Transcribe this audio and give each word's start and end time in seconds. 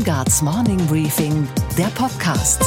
Weingarts 0.00 0.40
Morning 0.40 0.78
Briefing, 0.86 1.46
der 1.76 1.88
Podcast. 1.88 2.64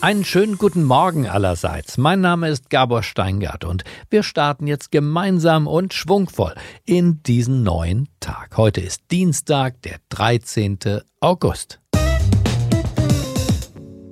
Einen 0.00 0.24
schönen 0.24 0.58
guten 0.58 0.82
Morgen 0.82 1.28
allerseits. 1.28 1.98
Mein 1.98 2.20
Name 2.20 2.48
ist 2.48 2.68
Gabor 2.68 3.04
Steingart 3.04 3.64
und 3.64 3.84
wir 4.10 4.24
starten 4.24 4.66
jetzt 4.66 4.90
gemeinsam 4.90 5.68
und 5.68 5.94
schwungvoll 5.94 6.56
in 6.84 7.22
diesen 7.22 7.62
neuen 7.62 8.08
Tag. 8.18 8.56
Heute 8.56 8.80
ist 8.80 9.02
Dienstag, 9.12 9.80
der 9.82 9.98
13. 10.08 10.78
August. 11.20 11.78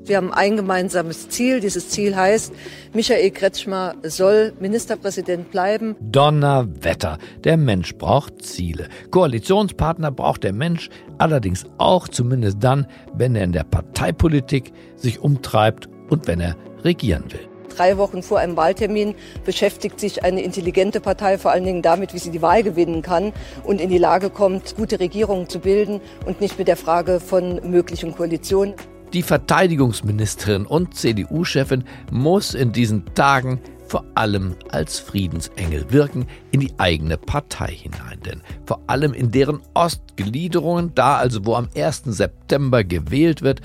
Wir 0.06 0.18
haben 0.18 0.34
ein 0.34 0.56
gemeinsames 0.56 1.30
Ziel. 1.30 1.60
Dieses 1.60 1.88
Ziel 1.88 2.14
heißt, 2.14 2.52
Michael 2.92 3.30
Kretschmer 3.30 3.94
soll 4.02 4.52
Ministerpräsident 4.60 5.50
bleiben. 5.50 5.96
Donnerwetter. 6.00 7.16
Der 7.42 7.56
Mensch 7.56 7.94
braucht 7.94 8.42
Ziele. 8.42 8.88
Koalitionspartner 9.10 10.10
braucht 10.10 10.44
der 10.44 10.52
Mensch 10.52 10.90
allerdings 11.16 11.64
auch, 11.78 12.06
zumindest 12.06 12.58
dann, 12.60 12.86
wenn 13.14 13.34
er 13.34 13.44
in 13.44 13.52
der 13.52 13.64
Parteipolitik 13.64 14.72
sich 14.94 15.20
umtreibt 15.20 15.88
und 16.10 16.26
wenn 16.26 16.40
er 16.40 16.56
regieren 16.82 17.24
will. 17.32 17.48
Drei 17.74 17.96
Wochen 17.96 18.22
vor 18.22 18.38
einem 18.38 18.58
Wahltermin 18.58 19.14
beschäftigt 19.44 19.98
sich 19.98 20.22
eine 20.22 20.42
intelligente 20.42 21.00
Partei 21.00 21.38
vor 21.38 21.50
allen 21.50 21.64
Dingen 21.64 21.82
damit, 21.82 22.12
wie 22.12 22.18
sie 22.18 22.30
die 22.30 22.42
Wahl 22.42 22.62
gewinnen 22.62 23.00
kann 23.00 23.32
und 23.64 23.80
in 23.80 23.88
die 23.88 23.98
Lage 23.98 24.28
kommt, 24.28 24.76
gute 24.76 25.00
Regierungen 25.00 25.48
zu 25.48 25.60
bilden 25.60 26.00
und 26.26 26.42
nicht 26.42 26.58
mit 26.58 26.68
der 26.68 26.76
Frage 26.76 27.20
von 27.20 27.68
möglichen 27.68 28.14
Koalitionen. 28.14 28.74
Die 29.14 29.22
Verteidigungsministerin 29.22 30.66
und 30.66 30.96
CDU-Chefin 30.96 31.84
muss 32.10 32.52
in 32.52 32.72
diesen 32.72 33.14
Tagen 33.14 33.60
vor 33.86 34.04
allem 34.16 34.56
als 34.72 34.98
Friedensengel 34.98 35.86
wirken 35.92 36.26
in 36.50 36.58
die 36.58 36.72
eigene 36.78 37.16
Partei 37.16 37.72
hinein. 37.72 38.18
Denn 38.26 38.40
vor 38.66 38.80
allem 38.88 39.14
in 39.14 39.30
deren 39.30 39.60
Ostgliederungen, 39.72 40.96
da 40.96 41.16
also 41.16 41.46
wo 41.46 41.54
am 41.54 41.68
1. 41.76 42.02
September 42.06 42.82
gewählt 42.82 43.42
wird, 43.42 43.60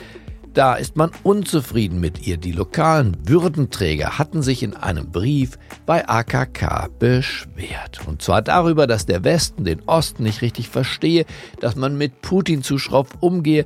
da 0.54 0.76
ist 0.76 0.98
man 0.98 1.10
unzufrieden 1.24 2.00
mit 2.00 2.28
ihr. 2.28 2.38
Die 2.38 2.52
lokalen 2.52 3.18
Würdenträger 3.28 4.20
hatten 4.20 4.44
sich 4.44 4.62
in 4.62 4.76
einem 4.76 5.10
Brief 5.10 5.58
bei 5.88 6.08
AKK 6.08 6.90
beschwert. 7.00 8.02
Und 8.06 8.22
zwar 8.22 8.44
darüber, 8.44 8.86
dass 8.86 9.08
der 9.08 9.24
Westen 9.24 9.64
den 9.64 9.82
Osten 9.88 10.24
nicht 10.24 10.44
richtig 10.44 10.70
verstehe, 10.70 11.26
dass 11.60 11.76
man 11.76 11.98
mit 11.98 12.22
Putin 12.22 12.62
zu 12.62 12.78
schroff 12.78 13.10
umgehe 13.20 13.66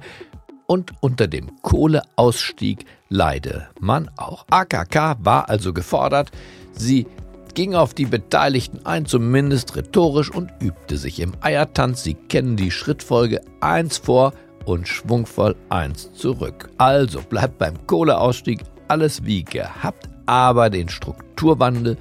und 0.74 0.92
unter 1.02 1.28
dem 1.28 1.62
Kohleausstieg 1.62 2.86
leide 3.08 3.68
man 3.80 4.10
auch. 4.18 4.48
AKK 4.50 5.18
war 5.20 5.48
also 5.48 5.72
gefordert, 5.72 6.32
sie 6.72 7.06
ging 7.54 7.76
auf 7.76 7.94
die 7.94 8.08
Beteiligten 8.08 8.84
ein, 8.84 9.06
zumindest 9.06 9.76
rhetorisch, 9.76 10.32
und 10.32 10.50
übte 10.60 10.98
sich 10.98 11.20
im 11.20 11.34
Eiertanz. 11.42 12.02
Sie 12.02 12.16
kennen 12.16 12.56
die 12.56 12.72
Schrittfolge 12.72 13.42
1 13.62 14.00
vor 14.00 14.34
und 14.66 14.88
schwungvoll 14.88 15.56
1 15.70 16.14
zurück. 16.14 16.70
Also 16.80 17.22
bleibt 17.22 17.60
beim 17.60 17.86
Kohleausstieg 17.86 18.62
alles 18.88 19.24
wie 19.24 19.44
gehabt, 19.44 20.10
aber 20.26 20.72
den 20.72 20.90
Strukturwandel 20.90 21.98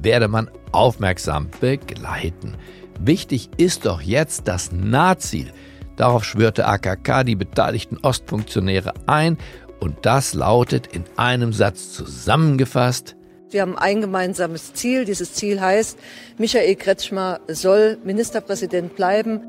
werde 0.00 0.28
man 0.28 0.48
aufmerksam 0.70 1.48
begleiten. 1.60 2.54
Wichtig 3.00 3.50
ist 3.56 3.84
doch 3.84 4.00
jetzt 4.00 4.46
das 4.46 4.70
Nahziel, 4.70 5.52
Darauf 5.96 6.24
schwörte 6.24 6.66
AKK 6.66 7.24
die 7.24 7.36
beteiligten 7.36 7.98
Ostfunktionäre 8.02 8.94
ein 9.06 9.38
und 9.80 9.96
das 10.02 10.34
lautet 10.34 10.86
in 10.88 11.04
einem 11.16 11.52
Satz 11.52 11.92
zusammengefasst, 11.92 13.16
wir 13.52 13.60
haben 13.60 13.76
ein 13.76 14.00
gemeinsames 14.00 14.72
Ziel. 14.72 15.04
Dieses 15.04 15.34
Ziel 15.34 15.60
heißt, 15.60 15.98
Michael 16.38 16.74
Kretschmer 16.74 17.40
soll 17.48 17.98
Ministerpräsident 18.02 18.96
bleiben. 18.96 19.42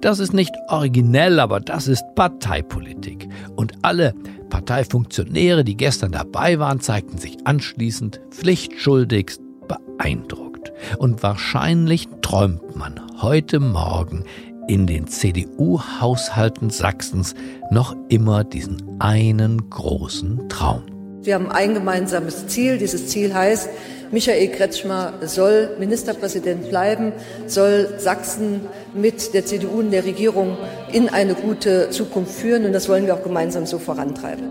Das 0.00 0.20
ist 0.20 0.32
nicht 0.32 0.54
originell, 0.68 1.38
aber 1.38 1.60
das 1.60 1.86
ist 1.86 2.02
Parteipolitik. 2.14 3.28
Und 3.56 3.74
alle 3.82 4.14
Parteifunktionäre, 4.48 5.64
die 5.64 5.76
gestern 5.76 6.12
dabei 6.12 6.58
waren, 6.58 6.80
zeigten 6.80 7.18
sich 7.18 7.36
anschließend 7.44 8.20
pflichtschuldigst 8.30 9.42
beeindruckt. 9.68 10.72
Und 10.96 11.22
wahrscheinlich 11.22 12.08
träumt 12.22 12.74
man 12.74 13.00
heute 13.20 13.60
Morgen 13.60 14.24
in 14.70 14.86
den 14.86 15.08
CDU-Haushalten 15.08 16.70
Sachsens 16.70 17.34
noch 17.72 17.96
immer 18.08 18.44
diesen 18.44 19.00
einen 19.00 19.68
großen 19.68 20.48
Traum. 20.48 20.84
Wir 21.22 21.34
haben 21.34 21.50
ein 21.50 21.74
gemeinsames 21.74 22.46
Ziel. 22.46 22.78
Dieses 22.78 23.08
Ziel 23.08 23.34
heißt, 23.34 23.68
Michael 24.12 24.46
Kretschmer 24.46 25.14
soll 25.22 25.70
Ministerpräsident 25.80 26.68
bleiben, 26.68 27.12
soll 27.48 27.94
Sachsen 27.98 28.60
mit 28.94 29.34
der 29.34 29.44
CDU 29.44 29.80
in 29.80 29.90
der 29.90 30.04
Regierung 30.04 30.56
in 30.92 31.08
eine 31.08 31.34
gute 31.34 31.90
Zukunft 31.90 32.32
führen. 32.32 32.64
Und 32.64 32.72
das 32.72 32.88
wollen 32.88 33.06
wir 33.06 33.14
auch 33.14 33.24
gemeinsam 33.24 33.66
so 33.66 33.80
vorantreiben. 33.80 34.50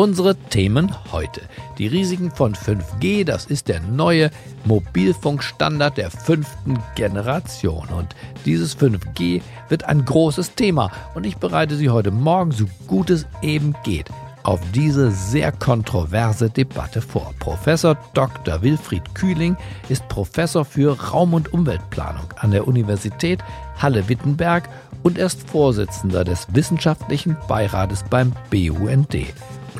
Unsere 0.00 0.34
Themen 0.34 0.94
heute. 1.12 1.42
Die 1.76 1.86
Risiken 1.86 2.30
von 2.30 2.54
5G, 2.54 3.22
das 3.22 3.44
ist 3.44 3.68
der 3.68 3.80
neue 3.80 4.30
Mobilfunkstandard 4.64 5.98
der 5.98 6.10
fünften 6.10 6.78
Generation. 6.94 7.86
Und 7.88 8.16
dieses 8.46 8.74
5G 8.78 9.42
wird 9.68 9.84
ein 9.84 10.06
großes 10.06 10.54
Thema. 10.54 10.90
Und 11.14 11.26
ich 11.26 11.36
bereite 11.36 11.76
Sie 11.76 11.90
heute 11.90 12.12
Morgen, 12.12 12.50
so 12.50 12.64
gut 12.86 13.10
es 13.10 13.26
eben 13.42 13.74
geht, 13.84 14.06
auf 14.42 14.58
diese 14.74 15.10
sehr 15.10 15.52
kontroverse 15.52 16.48
Debatte 16.48 17.02
vor. 17.02 17.34
Professor 17.38 17.94
Dr. 18.14 18.62
Wilfried 18.62 19.14
Kühling 19.14 19.58
ist 19.90 20.08
Professor 20.08 20.64
für 20.64 20.98
Raum- 20.98 21.34
und 21.34 21.52
Umweltplanung 21.52 22.32
an 22.36 22.52
der 22.52 22.66
Universität 22.66 23.40
Halle-Wittenberg 23.76 24.66
und 25.02 25.18
er 25.18 25.26
ist 25.26 25.46
Vorsitzender 25.50 26.24
des 26.24 26.46
wissenschaftlichen 26.54 27.36
Beirates 27.48 28.02
beim 28.08 28.32
BUND. 28.50 29.14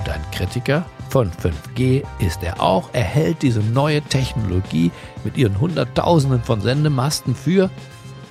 Und 0.00 0.08
ein 0.08 0.22
Kritiker 0.32 0.86
von 1.10 1.30
5G 1.30 2.04
ist 2.20 2.42
er 2.42 2.60
auch. 2.60 2.88
Er 2.94 3.02
hält 3.02 3.42
diese 3.42 3.60
neue 3.60 4.00
Technologie 4.00 4.90
mit 5.24 5.36
ihren 5.36 5.60
Hunderttausenden 5.60 6.42
von 6.42 6.62
Sendemasten 6.62 7.34
für 7.34 7.68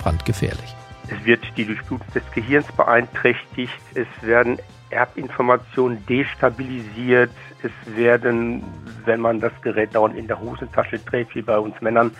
brandgefährlich. 0.02 0.74
Es 1.08 1.24
wird 1.24 1.40
die 1.56 1.64
Durchblutung 1.64 2.06
des 2.12 2.28
Gehirns 2.32 2.66
beeinträchtigt. 2.72 3.72
Es 3.94 4.08
werden 4.22 4.58
Erbinformationen 4.90 6.04
destabilisiert. 6.06 7.30
Es 7.62 7.96
werden, 7.96 8.64
wenn 9.04 9.20
man 9.20 9.40
das 9.40 9.52
Gerät 9.62 9.94
dauernd 9.94 10.16
in 10.16 10.26
der 10.26 10.40
Hosentasche 10.40 11.04
trägt, 11.04 11.36
wie 11.36 11.42
bei 11.42 11.58
uns 11.58 11.80
Männern, 11.80 12.10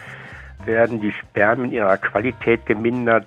werden 0.65 1.00
die 1.00 1.12
Spermien 1.12 1.72
ihrer 1.72 1.97
Qualität 1.97 2.67
gemindert. 2.67 3.27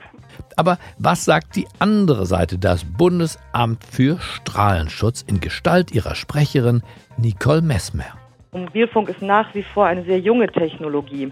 Aber 0.58 0.78
was 0.98 1.26
sagt 1.26 1.56
die 1.56 1.68
andere 1.80 2.26
Seite, 2.26 2.58
das 2.58 2.86
Bundesamt 2.86 3.84
für 3.84 4.20
Strahlenschutz 4.20 5.22
in 5.22 5.40
Gestalt 5.40 5.92
ihrer 5.92 6.16
Sprecherin 6.16 6.84
Nicole 7.18 7.62
Messmer? 7.62 8.06
Mobilfunk 8.52 9.10
ist 9.10 9.22
nach 9.22 9.54
wie 9.56 9.64
vor 9.64 9.86
eine 9.86 10.04
sehr 10.04 10.20
junge 10.20 10.48
Technologie. 10.48 11.32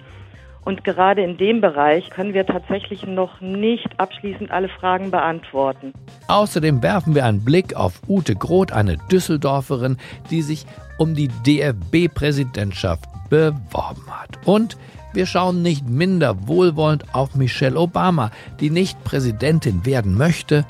Und 0.64 0.84
gerade 0.84 1.24
in 1.24 1.38
dem 1.38 1.59
Bereich 1.59 2.12
können 2.12 2.36
wir 2.36 2.46
tatsächlich 2.46 3.06
noch 3.08 3.42
nicht 3.42 4.00
abschließend 4.00 4.52
alle 4.52 4.70
Fragen 4.70 5.09
beantworten. 5.09 5.94
Außerdem 6.28 6.84
werfen 6.84 7.16
wir 7.16 7.26
einen 7.26 7.44
Blick 7.44 7.76
auf 7.76 8.00
Ute 8.08 8.36
Groth, 8.36 8.72
eine 8.72 8.98
Düsseldorferin, 9.12 9.98
die 10.30 10.44
sich 10.44 10.66
um 11.00 11.16
die 11.16 11.30
DFB-Präsidentschaft 11.48 13.06
beworben 13.30 14.06
hat. 14.09 14.38
Und 14.46 14.78
wir 15.13 15.25
schauen 15.25 15.61
nicht 15.61 15.89
minder 15.89 16.47
wohlwollend 16.47 17.13
auf 17.13 17.35
Michelle 17.35 17.79
Obama, 17.79 18.31
die 18.59 18.69
nicht 18.69 19.03
Präsidentin 19.03 19.85
werden 19.85 20.17
möchte, 20.17 20.66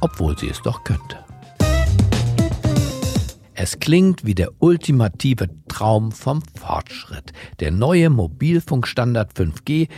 obwohl 0.00 0.38
sie 0.38 0.48
es 0.48 0.62
doch 0.62 0.84
könnte. 0.84 1.18
Es 3.54 3.78
klingt 3.78 4.24
wie 4.24 4.34
der 4.34 4.50
ultimative 4.58 5.48
Traum 5.66 6.12
vom 6.12 6.42
Fortschritt. 6.58 7.32
Der 7.60 7.70
neue 7.70 8.10
Mobilfunkstandard 8.10 9.32
5G 9.32 9.88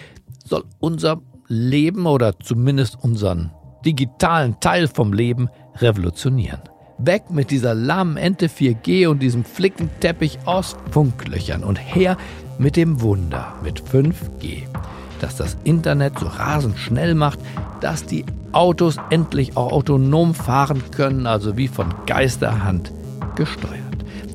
soll 0.44 0.64
unser 0.78 1.20
Leben 1.48 2.06
oder 2.06 2.38
zumindest 2.38 2.96
unseren 3.02 3.50
digitalen 3.84 4.60
Teil 4.60 4.88
vom 4.88 5.12
Leben 5.12 5.48
revolutionieren. 5.76 6.60
Weg 6.98 7.30
mit 7.30 7.50
dieser 7.50 7.74
lahmen 7.74 8.16
Ente 8.16 8.46
4G 8.46 9.06
und 9.08 9.20
diesem 9.20 9.44
Flickenteppich 9.44 10.38
aus 10.44 10.76
Funklöchern 10.90 11.62
und 11.62 11.76
her 11.76 12.16
mit 12.58 12.76
dem 12.76 13.00
Wunder, 13.00 13.54
mit 13.62 13.82
5G, 13.82 14.64
das 15.20 15.36
das 15.36 15.56
Internet 15.64 16.18
so 16.18 16.26
rasend 16.26 16.78
schnell 16.78 17.14
macht, 17.14 17.38
dass 17.80 18.04
die 18.04 18.24
Autos 18.52 18.96
endlich 19.10 19.56
auch 19.56 19.72
autonom 19.72 20.34
fahren 20.34 20.82
können, 20.90 21.26
also 21.26 21.56
wie 21.56 21.68
von 21.68 21.94
Geisterhand 22.06 22.92
gesteuert. 23.36 23.78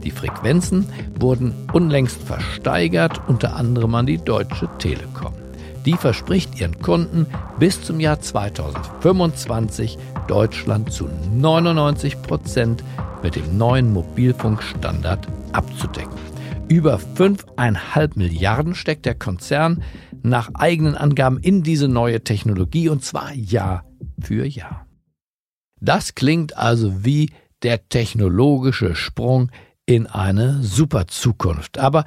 Die 0.04 0.12
Frequenzen 0.12 0.88
wurden 1.20 1.54
unlängst 1.72 2.22
versteigert, 2.22 3.22
unter 3.28 3.56
anderem 3.56 3.96
an 3.96 4.06
die 4.06 4.18
Deutsche 4.18 4.70
Telekom. 4.78 5.34
Die 5.86 5.94
verspricht 5.94 6.60
ihren 6.60 6.80
Kunden 6.80 7.28
bis 7.60 7.82
zum 7.82 8.00
Jahr 8.00 8.20
2025 8.22 9.98
Deutschland 10.28 10.92
zu 10.92 11.10
99 11.34 12.22
Prozent 12.22 12.84
mit 13.22 13.36
dem 13.36 13.58
neuen 13.58 13.92
Mobilfunkstandard 13.92 15.28
abzudecken. 15.52 16.33
Über 16.70 16.98
5,5 16.98 18.18
Milliarden 18.18 18.74
steckt 18.74 19.06
der 19.06 19.16
Konzern 19.16 19.84
nach 20.24 20.50
eigenen 20.54 20.96
Angaben 20.96 21.38
in 21.40 21.64
diese 21.64 21.88
neue 21.88 22.24
Technologie 22.24 22.90
und 22.90 23.04
zwar 23.04 23.34
Jahr 23.34 23.86
für 24.20 24.46
Jahr. 24.46 24.88
Das 25.80 26.16
klingt 26.16 26.58
also 26.58 27.04
wie 27.06 27.32
der 27.62 27.90
technologische 27.90 28.96
Sprung 28.96 29.52
in 29.86 30.08
eine 30.08 30.64
Superzukunft, 30.64 31.78
aber 31.78 32.06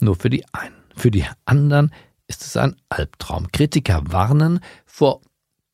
nur 0.00 0.16
für 0.16 0.30
die 0.30 0.44
einen. 0.52 0.74
Für 0.96 1.10
die 1.10 1.24
anderen 1.44 1.92
ist 2.26 2.42
es 2.42 2.56
ein 2.56 2.76
Albtraum. 2.88 3.52
Kritiker 3.52 4.02
warnen 4.06 4.60
vor 4.86 5.20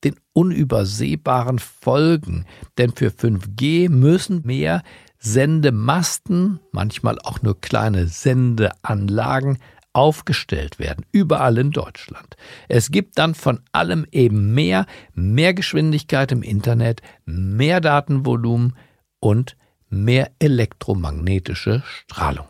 den 0.05 0.17
unübersehbaren 0.33 1.59
Folgen, 1.59 2.45
denn 2.77 2.93
für 2.93 3.11
5G 3.11 3.89
müssen 3.89 4.43
mehr 4.45 4.83
Sendemasten, 5.19 6.61
manchmal 6.73 7.19
auch 7.21 7.43
nur 7.43 7.61
kleine 7.61 8.07
Sendeanlagen, 8.07 9.59
aufgestellt 9.93 10.79
werden, 10.79 11.05
überall 11.11 11.59
in 11.59 11.73
Deutschland. 11.73 12.37
Es 12.69 12.91
gibt 12.91 13.19
dann 13.19 13.35
von 13.35 13.61
allem 13.73 14.07
eben 14.13 14.55
mehr, 14.55 14.87
mehr 15.15 15.55
Geschwindigkeit 15.55 16.31
im 16.31 16.43
Internet, 16.43 17.01
mehr 17.25 17.81
Datenvolumen 17.81 18.77
und 19.19 19.57
mehr 19.89 20.31
elektromagnetische 20.39 21.83
Strahlung. 21.85 22.47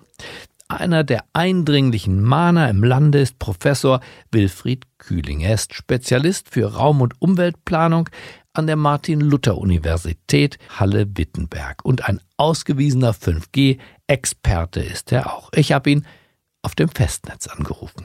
Einer 0.71 1.03
der 1.03 1.25
eindringlichen 1.33 2.21
Mahner 2.21 2.69
im 2.69 2.85
Lande 2.85 3.21
ist 3.21 3.39
Professor 3.39 4.01
Wilfried 4.31 4.85
Kühling. 4.99 5.41
Er 5.41 5.55
ist 5.55 5.73
Spezialist 5.73 6.51
für 6.51 6.75
Raum- 6.75 7.01
und 7.01 7.15
Umweltplanung 7.23 8.11
an 8.59 8.67
der 8.67 8.77
Martin-Luther-Universität 8.77 10.59
Halle-Wittenberg 10.81 11.85
und 11.85 12.09
ein 12.09 12.21
ausgewiesener 12.37 13.13
5G-Experte 13.13 14.81
ist 14.81 15.13
er 15.13 15.33
auch. 15.33 15.51
Ich 15.55 15.71
habe 15.71 15.91
ihn 15.91 16.05
auf 16.63 16.75
dem 16.75 16.89
Festnetz 16.89 17.47
angerufen. 17.47 18.05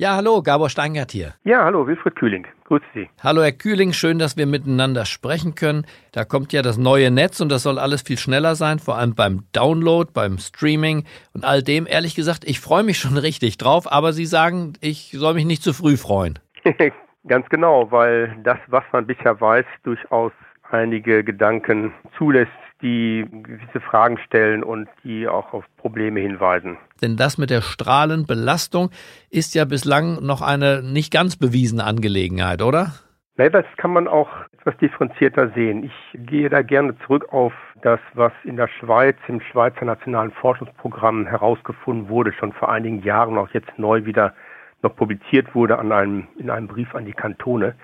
Ja, 0.00 0.16
hallo, 0.16 0.42
Gabor 0.42 0.68
Steingart 0.68 1.12
hier. 1.12 1.34
Ja, 1.44 1.64
hallo, 1.64 1.86
Wilfried 1.86 2.14
Kühling. 2.14 2.46
Grüße 2.66 2.84
Sie. 2.94 3.08
Hallo, 3.20 3.42
Herr 3.42 3.52
Kühling, 3.52 3.94
schön, 3.94 4.18
dass 4.18 4.36
wir 4.36 4.46
miteinander 4.46 5.06
sprechen 5.06 5.54
können. 5.54 5.86
Da 6.12 6.26
kommt 6.26 6.52
ja 6.52 6.60
das 6.60 6.76
neue 6.76 7.10
Netz 7.10 7.40
und 7.40 7.48
das 7.48 7.62
soll 7.62 7.78
alles 7.78 8.02
viel 8.02 8.18
schneller 8.18 8.54
sein, 8.54 8.78
vor 8.78 8.98
allem 8.98 9.14
beim 9.14 9.44
Download, 9.52 10.10
beim 10.12 10.36
Streaming 10.38 11.04
und 11.32 11.44
all 11.44 11.62
dem. 11.62 11.86
Ehrlich 11.86 12.14
gesagt, 12.14 12.44
ich 12.46 12.60
freue 12.60 12.82
mich 12.82 12.98
schon 12.98 13.16
richtig 13.16 13.56
drauf, 13.56 13.90
aber 13.90 14.12
Sie 14.12 14.26
sagen, 14.26 14.74
ich 14.82 15.12
soll 15.12 15.32
mich 15.32 15.46
nicht 15.46 15.62
zu 15.62 15.72
früh 15.72 15.96
freuen. 15.96 16.38
Ganz 17.26 17.48
genau, 17.48 17.90
weil 17.90 18.36
das, 18.42 18.58
was 18.68 18.84
man 18.92 19.06
bisher 19.06 19.40
weiß, 19.40 19.66
durchaus 19.82 20.32
einige 20.70 21.24
Gedanken 21.24 21.92
zulässt, 22.16 22.52
die 22.82 23.26
gewisse 23.30 23.80
Fragen 23.80 24.18
stellen 24.18 24.62
und 24.62 24.88
die 25.02 25.26
auch 25.26 25.52
auf 25.52 25.64
Probleme 25.78 26.20
hinweisen. 26.20 26.78
Denn 27.02 27.16
das 27.16 27.38
mit 27.38 27.50
der 27.50 27.60
Strahlenbelastung 27.60 28.90
ist 29.30 29.54
ja 29.54 29.64
bislang 29.64 30.24
noch 30.24 30.42
eine 30.42 30.82
nicht 30.82 31.12
ganz 31.12 31.36
bewiesene 31.36 31.84
Angelegenheit, 31.84 32.62
oder? 32.62 32.92
Nein, 33.36 33.52
das 33.52 33.64
kann 33.76 33.92
man 33.92 34.08
auch 34.08 34.28
etwas 34.52 34.76
differenzierter 34.78 35.50
sehen. 35.54 35.84
Ich 35.84 36.26
gehe 36.26 36.48
da 36.48 36.62
gerne 36.62 36.96
zurück 37.06 37.32
auf 37.32 37.52
das, 37.82 38.00
was 38.14 38.32
in 38.44 38.56
der 38.56 38.68
Schweiz 38.68 39.16
im 39.28 39.40
Schweizer 39.40 39.84
Nationalen 39.84 40.32
Forschungsprogramm 40.32 41.26
herausgefunden 41.26 42.08
wurde, 42.08 42.32
schon 42.32 42.52
vor 42.52 42.68
einigen 42.68 43.02
Jahren, 43.02 43.38
auch 43.38 43.48
jetzt 43.50 43.70
neu 43.76 44.04
wieder 44.04 44.34
noch 44.82 44.94
publiziert 44.96 45.54
wurde 45.54 45.78
an 45.78 45.92
einem, 45.92 46.28
in 46.38 46.50
einem 46.50 46.68
Brief 46.68 46.94
an 46.94 47.04
die 47.04 47.12
Kantone. 47.12 47.74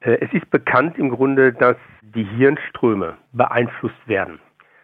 Äh, 0.00 0.18
es 0.20 0.32
ist 0.32 0.50
bekannt 0.50 0.98
im 0.98 1.10
Grunde, 1.10 1.52
dass 1.52 1.76
die 2.02 2.24
Hirnströme 2.24 3.16
beeinflusst 3.32 4.06
werden. 4.06 4.38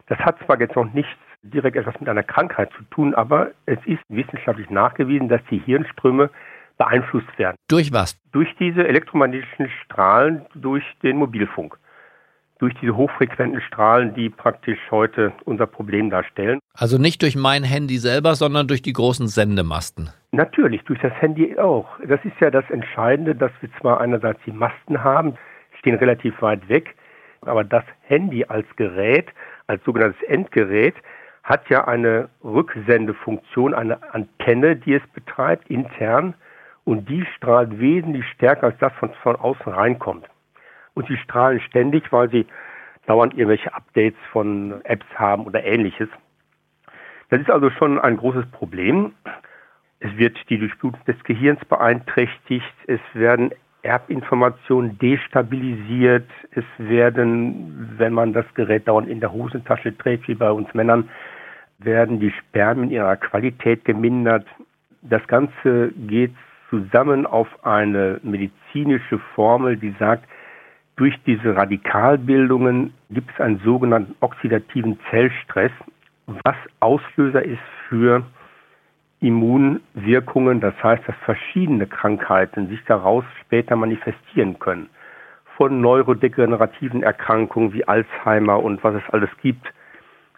Das 0.07 0.19
hat 0.19 0.39
zwar 0.45 0.61
jetzt 0.61 0.77
noch 0.77 0.93
nichts 0.93 1.19
direkt 1.43 1.77
etwas 1.77 1.99
mit 1.99 2.09
einer 2.09 2.23
Krankheit 2.23 2.71
zu 2.77 2.85
tun, 2.85 3.15
aber 3.15 3.51
es 3.67 3.79
ist 3.85 4.03
wissenschaftlich 4.09 4.71
nachgewiesen, 4.71 5.29
dass 5.29 5.41
die 5.51 5.59
Hirnströme 5.59 6.31
beeinflusst 6.79 7.39
werden. 7.39 7.57
Durch 7.69 7.93
was? 7.93 8.19
Durch 8.33 8.55
diese 8.59 8.87
elektromagnetischen 8.87 9.69
Strahlen, 9.85 10.47
durch 10.55 10.85
den 11.03 11.17
Mobilfunk. 11.17 11.79
Durch 12.59 12.75
diese 12.81 12.97
hochfrequenten 12.97 13.61
Strahlen, 13.63 14.15
die 14.15 14.31
praktisch 14.31 14.79
heute 14.91 15.33
unser 15.45 15.67
Problem 15.67 16.11
darstellen. 16.11 16.61
Also 16.75 16.97
nicht 16.99 17.23
durch 17.23 17.37
mein 17.37 17.65
Handy 17.65 17.99
selber, 17.99 18.35
sondern 18.35 18.67
durch 18.67 18.83
die 18.83 18.95
großen 18.95 19.29
Sendemasten. 19.29 20.11
Natürlich, 20.33 20.83
durch 20.85 21.01
das 21.01 21.13
Handy 21.21 21.59
auch. 21.59 21.87
Das 22.07 22.25
ist 22.25 22.41
ja 22.41 22.51
das 22.51 22.69
Entscheidende, 22.71 23.35
dass 23.35 23.53
wir 23.61 23.69
zwar 23.81 24.01
einerseits 24.01 24.41
die 24.47 24.53
Masten 24.53 25.05
haben, 25.05 25.35
stehen 25.79 25.97
relativ 25.97 26.41
weit 26.41 26.67
weg, 26.69 26.95
aber 27.43 27.65
das 27.65 27.85
Handy 28.03 28.45
als 28.47 28.67
Gerät, 28.77 29.29
als 29.67 29.85
sogenanntes 29.85 30.23
Endgerät, 30.23 30.95
hat 31.43 31.69
ja 31.69 31.87
eine 31.87 32.29
Rücksendefunktion, 32.43 33.75
eine 33.75 33.99
Antenne, 34.15 34.77
die 34.77 34.95
es 34.95 35.03
betreibt, 35.13 35.69
intern, 35.69 36.35
und 36.85 37.09
die 37.09 37.25
strahlt 37.37 37.79
wesentlich 37.79 38.25
stärker 38.35 38.69
als 38.69 38.79
das, 38.79 38.93
was 39.01 39.11
von 39.23 39.37
außen 39.37 39.73
reinkommt. 39.73 40.27
Und 40.95 41.07
sie 41.09 41.17
strahlen 41.17 41.61
ständig, 41.61 42.11
weil 42.13 42.31
sie 42.31 42.47
dauernd 43.07 43.35
irgendwelche 43.35 43.75
Updates 43.75 44.19
von 44.33 44.81
Apps 44.85 45.07
haben 45.15 45.45
oder 45.45 45.65
ähnliches. 45.65 46.09
Das 47.33 47.41
ist 47.41 47.51
also 47.51 47.71
schon 47.71 47.99
ein 47.99 48.19
großes 48.19 48.45
Problem. 48.51 49.15
Es 50.01 50.15
wird 50.19 50.37
die 50.51 50.59
Durchblutung 50.59 51.03
des 51.07 51.17
Gehirns 51.25 51.65
beeinträchtigt. 51.65 52.75
Es 52.87 53.01
werden 53.15 53.53
Erbinformationen 53.81 54.99
destabilisiert. 54.99 56.29
Es 56.51 56.65
werden, 56.77 57.95
wenn 57.97 58.13
man 58.13 58.35
das 58.35 58.45
Gerät 58.53 58.87
dauernd 58.87 59.09
in 59.09 59.21
der 59.21 59.33
Hosentasche 59.33 59.97
trägt, 59.97 60.29
wie 60.29 60.35
bei 60.35 60.51
uns 60.51 60.75
Männern, 60.75 61.09
werden 61.79 62.21
die 62.21 62.33
Spermien 62.33 62.91
ihrer 62.91 63.17
Qualität 63.17 63.87
gemindert. 63.87 64.47
Das 65.01 65.27
Ganze 65.27 65.91
geht 66.07 66.35
zusammen 66.69 67.25
auf 67.25 67.49
eine 67.65 68.21
medizinische 68.23 69.19
Formel, 69.35 69.79
die 69.79 69.95
sagt, 69.99 70.29
durch 70.97 71.19
diese 71.25 71.57
Radikalbildungen 71.57 72.93
gibt 73.09 73.31
es 73.31 73.41
einen 73.41 73.59
sogenannten 73.61 74.17
oxidativen 74.21 74.99
Zellstress, 75.09 75.73
was 76.27 76.57
Auslöser 76.81 77.43
ist 77.45 77.63
für 77.89 78.25
Immunwirkungen, 79.21 80.61
das 80.61 80.75
heißt, 80.83 81.07
dass 81.07 81.17
verschiedene 81.25 81.87
Krankheiten 81.87 82.69
sich 82.69 82.81
daraus 82.87 83.25
später 83.41 83.77
manifestieren 83.77 84.59
können. 84.59 84.89
Von 85.57 85.81
neurodegenerativen 85.81 87.03
Erkrankungen 87.03 87.73
wie 87.73 87.87
Alzheimer 87.87 88.63
und 88.63 88.83
was 88.83 88.97
es 88.97 89.11
alles 89.13 89.31
gibt, 89.43 89.73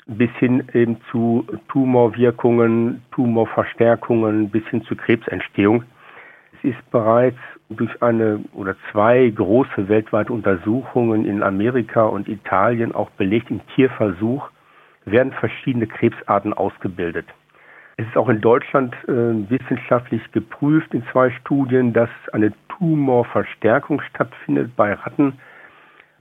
bis 0.07 0.31
hin 0.39 0.69
eben 0.75 0.99
zu 1.11 1.47
Tumorwirkungen, 1.69 3.03
Tumorverstärkungen, 3.13 4.51
bis 4.51 4.67
hin 4.67 4.83
zu 4.85 4.97
Krebsentstehung. 4.97 5.85
Es 6.58 6.70
ist 6.70 6.91
bereits 6.91 7.39
durch 7.70 8.03
eine 8.03 8.41
oder 8.53 8.77
zwei 8.93 9.31
große 9.31 9.89
weltweite 9.89 10.32
Untersuchungen 10.32 11.25
in 11.25 11.43
Amerika 11.43 12.05
und 12.05 12.29
Italien 12.29 12.94
auch 12.94 13.08
belegt, 13.11 13.51
im 13.51 13.61
Tierversuch 13.75 14.51
werden 15.05 15.32
verschiedene 15.32 15.87
Krebsarten 15.87 16.53
ausgebildet. 16.53 17.27
Es 17.96 18.06
ist 18.06 18.17
auch 18.17 18.29
in 18.29 18.41
Deutschland 18.41 18.94
äh, 19.06 19.13
wissenschaftlich 19.49 20.20
geprüft 20.32 20.93
in 20.94 21.05
zwei 21.13 21.31
Studien, 21.31 21.93
dass 21.93 22.11
eine 22.32 22.53
Tumorverstärkung 22.69 24.01
stattfindet 24.01 24.75
bei 24.75 24.94
Ratten. 24.94 25.39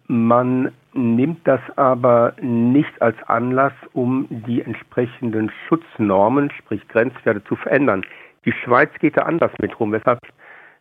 Man 0.08 0.72
nimmt 0.94 1.48
das 1.48 1.62
aber 1.76 2.34
nicht 2.42 3.02
als 3.02 3.16
Anlass, 3.24 3.74
um 3.94 4.28
die 4.30 4.62
entsprechenden 4.62 5.52
Schutznormen, 5.68 6.52
sprich 6.52 6.88
Grenzwerte, 6.90 7.44
zu 7.46 7.56
verändern. 7.56 8.06
Die 8.46 8.52
Schweiz 8.52 8.92
geht 9.00 9.18
da 9.18 9.24
anders 9.24 9.52
mit 9.60 9.80
rum. 9.80 9.92
Weshalb 9.94 10.20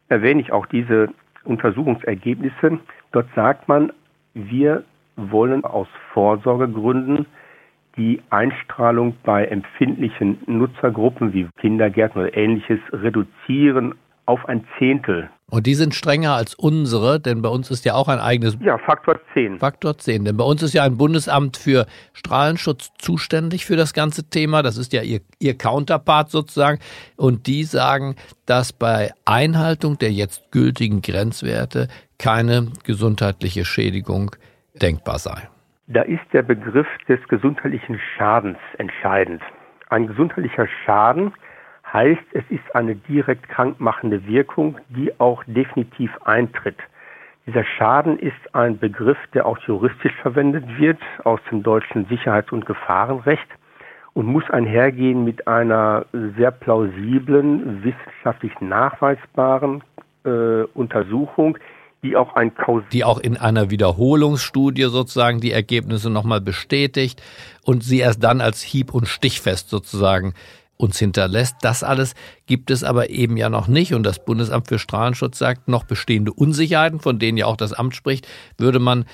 erwähne 0.08 0.42
ich 0.42 0.52
auch 0.52 0.66
diese 0.66 1.08
Untersuchungsergebnisse. 1.44 2.78
Dort 3.12 3.28
sagt 3.34 3.68
man, 3.68 3.92
wir 4.34 4.84
wollen 5.16 5.64
aus 5.64 5.88
Vorsorgegründen 6.12 7.26
die 7.96 8.22
Einstrahlung 8.30 9.14
bei 9.24 9.44
empfindlichen 9.46 10.38
Nutzergruppen 10.46 11.32
wie 11.32 11.48
Kindergärten 11.60 12.22
oder 12.22 12.36
ähnliches 12.36 12.80
reduzieren 12.92 13.94
auf 14.26 14.44
ein 14.46 14.64
Zehntel. 14.78 15.30
Und 15.50 15.66
die 15.66 15.74
sind 15.74 15.94
strenger 15.94 16.34
als 16.34 16.54
unsere, 16.54 17.20
denn 17.20 17.42
bei 17.42 17.50
uns 17.50 17.70
ist 17.70 17.84
ja 17.84 17.92
auch 17.92 18.08
ein 18.08 18.20
eigenes. 18.20 18.56
Ja, 18.60 18.78
Faktor 18.78 19.20
10. 19.34 19.58
Faktor 19.58 19.98
10. 19.98 20.24
Denn 20.24 20.36
bei 20.38 20.44
uns 20.44 20.62
ist 20.62 20.72
ja 20.72 20.82
ein 20.82 20.96
Bundesamt 20.96 21.58
für 21.58 21.84
Strahlenschutz 22.14 22.92
zuständig 22.96 23.66
für 23.66 23.76
das 23.76 23.92
ganze 23.92 24.30
Thema. 24.30 24.62
Das 24.62 24.78
ist 24.78 24.94
ja 24.94 25.02
ihr, 25.02 25.20
ihr 25.40 25.58
Counterpart 25.58 26.30
sozusagen. 26.30 26.78
Und 27.16 27.46
die 27.46 27.64
sagen, 27.64 28.16
dass 28.46 28.72
bei 28.72 29.10
Einhaltung 29.26 29.98
der 29.98 30.12
jetzt 30.12 30.50
gültigen 30.52 31.02
Grenzwerte 31.02 31.88
keine 32.16 32.68
gesundheitliche 32.84 33.66
Schädigung 33.66 34.34
denkbar 34.80 35.18
sei. 35.18 35.51
Da 35.88 36.02
ist 36.02 36.22
der 36.32 36.42
Begriff 36.42 36.86
des 37.08 37.18
gesundheitlichen 37.28 37.98
Schadens 38.16 38.58
entscheidend. 38.78 39.42
Ein 39.88 40.06
gesundheitlicher 40.06 40.68
Schaden 40.84 41.34
heißt, 41.92 42.22
es 42.32 42.44
ist 42.50 42.74
eine 42.74 42.94
direkt 42.94 43.48
krankmachende 43.48 44.26
Wirkung, 44.26 44.78
die 44.88 45.12
auch 45.18 45.42
definitiv 45.46 46.10
eintritt. 46.24 46.78
Dieser 47.46 47.64
Schaden 47.64 48.18
ist 48.18 48.54
ein 48.54 48.78
Begriff, 48.78 49.18
der 49.34 49.44
auch 49.44 49.58
juristisch 49.58 50.14
verwendet 50.22 50.64
wird 50.78 51.00
aus 51.24 51.40
dem 51.50 51.64
deutschen 51.64 52.06
Sicherheits- 52.06 52.52
und 52.52 52.64
Gefahrenrecht. 52.66 53.48
und 54.14 54.26
muss 54.26 54.48
einhergehen 54.50 55.24
mit 55.24 55.48
einer 55.48 56.04
sehr 56.36 56.50
plausiblen, 56.50 57.82
wissenschaftlich 57.82 58.52
nachweisbaren 58.60 59.82
äh, 60.24 60.64
Untersuchung, 60.74 61.56
die 62.02 62.16
auch 62.16 62.34
ein 62.34 62.54
Kaus 62.54 62.82
die 62.92 63.04
auch 63.04 63.18
in 63.18 63.36
einer 63.36 63.70
Wiederholungsstudie 63.70 64.84
sozusagen 64.84 65.40
die 65.40 65.52
Ergebnisse 65.52 66.10
nochmal 66.10 66.40
bestätigt 66.40 67.22
und 67.64 67.84
sie 67.84 68.00
erst 68.00 68.22
dann 68.22 68.40
als 68.40 68.60
hieb- 68.62 68.92
und 68.92 69.06
stichfest 69.06 69.68
sozusagen 69.68 70.34
uns 70.76 70.98
hinterlässt. 70.98 71.56
Das 71.62 71.84
alles 71.84 72.14
gibt 72.46 72.70
es 72.70 72.82
aber 72.82 73.10
eben 73.10 73.36
ja 73.36 73.48
noch 73.48 73.68
nicht. 73.68 73.94
Und 73.94 74.02
das 74.02 74.24
Bundesamt 74.24 74.68
für 74.68 74.80
Strahlenschutz 74.80 75.38
sagt, 75.38 75.68
noch 75.68 75.84
bestehende 75.84 76.32
Unsicherheiten, 76.32 76.98
von 76.98 77.18
denen 77.18 77.38
ja 77.38 77.46
auch 77.46 77.56
das 77.56 77.72
Amt 77.72 77.94
spricht, 77.94 78.26
würde 78.58 78.80
man 78.80 79.04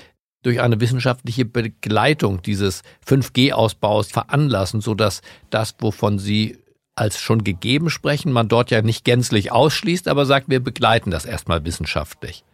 durch 0.42 0.60
eine 0.60 0.80
wissenschaftliche 0.80 1.44
Begleitung 1.44 2.40
dieses 2.42 2.82
5G-Ausbaus 3.06 4.10
veranlassen, 4.10 4.80
sodass 4.80 5.20
das, 5.50 5.74
wovon 5.80 6.18
Sie 6.18 6.58
als 6.94 7.20
schon 7.20 7.44
gegeben 7.44 7.90
sprechen, 7.90 8.32
man 8.32 8.48
dort 8.48 8.70
ja 8.70 8.82
nicht 8.82 9.04
gänzlich 9.04 9.52
ausschließt, 9.52 10.08
aber 10.08 10.26
sagt, 10.26 10.48
wir 10.48 10.60
begleiten 10.60 11.10
das 11.10 11.26
erstmal 11.26 11.64
wissenschaftlich. 11.64 12.44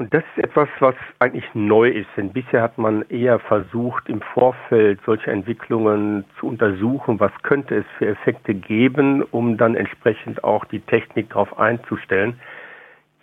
Und 0.00 0.14
das 0.14 0.24
ist 0.34 0.44
etwas, 0.44 0.66
was 0.78 0.94
eigentlich 1.18 1.44
neu 1.52 1.90
ist, 1.90 2.08
denn 2.16 2.32
bisher 2.32 2.62
hat 2.62 2.78
man 2.78 3.02
eher 3.10 3.38
versucht, 3.38 4.08
im 4.08 4.22
Vorfeld 4.22 4.98
solche 5.04 5.30
Entwicklungen 5.30 6.24
zu 6.38 6.46
untersuchen, 6.46 7.20
was 7.20 7.32
könnte 7.42 7.74
es 7.76 7.84
für 7.98 8.06
Effekte 8.06 8.54
geben, 8.54 9.22
um 9.22 9.58
dann 9.58 9.74
entsprechend 9.74 10.42
auch 10.42 10.64
die 10.64 10.80
Technik 10.80 11.28
darauf 11.28 11.58
einzustellen. 11.58 12.40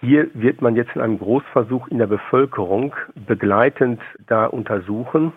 Hier 0.01 0.27
wird 0.35 0.61
man 0.61 0.75
jetzt 0.75 0.95
in 0.95 1.01
einem 1.01 1.17
Großversuch 1.17 1.87
in 1.87 1.97
der 1.97 2.05
Bevölkerung 2.05 2.93
begleitend 3.15 3.99
da 4.27 4.45
untersuchen, 4.45 5.33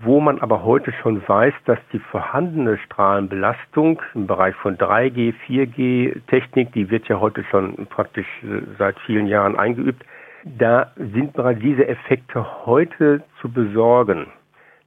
wo 0.00 0.20
man 0.20 0.38
aber 0.38 0.64
heute 0.64 0.92
schon 1.00 1.26
weiß, 1.26 1.54
dass 1.64 1.78
die 1.94 1.98
vorhandene 1.98 2.76
Strahlenbelastung 2.76 4.02
im 4.14 4.26
Bereich 4.26 4.54
von 4.56 4.76
3G, 4.76 5.32
4G 5.46 6.20
Technik, 6.26 6.72
die 6.74 6.90
wird 6.90 7.08
ja 7.08 7.20
heute 7.20 7.42
schon 7.44 7.86
praktisch 7.86 8.28
äh, 8.42 8.60
seit 8.78 8.98
vielen 9.06 9.28
Jahren 9.28 9.58
eingeübt, 9.58 10.04
da 10.58 10.92
sind 10.96 11.32
bereits 11.34 11.60
diese 11.60 11.86
Effekte 11.86 12.66
heute 12.66 13.22
zu 13.40 13.50
besorgen. 13.50 14.26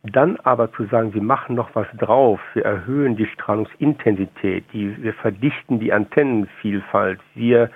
Dann 0.03 0.38
aber 0.38 0.72
zu 0.74 0.86
sagen, 0.86 1.13
wir 1.13 1.22
machen 1.22 1.56
noch 1.56 1.75
was 1.75 1.88
drauf, 1.98 2.39
wir 2.53 2.65
erhöhen 2.65 3.15
die 3.15 3.27
Strahlungsintensität, 3.27 4.65
die, 4.74 5.01
wir 5.03 5.13
verdichten 5.13 5.80
die 5.80 5.94
Antennenvielfalt, 5.94 7.20
wir 7.36 7.70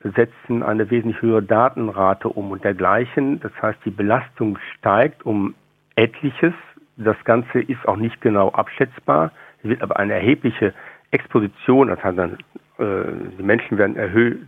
setzen 0.00 0.62
eine 0.62 0.88
wesentlich 0.90 1.20
höhere 1.20 1.42
Datenrate 1.42 2.28
um 2.28 2.52
und 2.52 2.62
dergleichen. 2.62 3.40
Das 3.40 3.50
heißt, 3.60 3.80
die 3.84 3.90
Belastung 3.90 4.58
steigt 4.78 5.26
um 5.26 5.54
etliches. 5.96 6.54
Das 6.96 7.16
Ganze 7.24 7.60
ist 7.60 7.86
auch 7.88 7.96
nicht 7.96 8.20
genau 8.20 8.50
abschätzbar. 8.50 9.32
Es 9.62 9.70
wird 9.70 9.82
aber 9.82 9.98
eine 9.98 10.12
erhebliche 10.12 10.72
Exposition, 11.10 11.88
das 11.88 12.02
heißt, 12.04 12.18
dann, 12.18 12.38
äh, 12.78 13.34
die 13.38 13.42
Menschen 13.42 13.78
werden 13.78 13.96
erhöht 13.96 14.38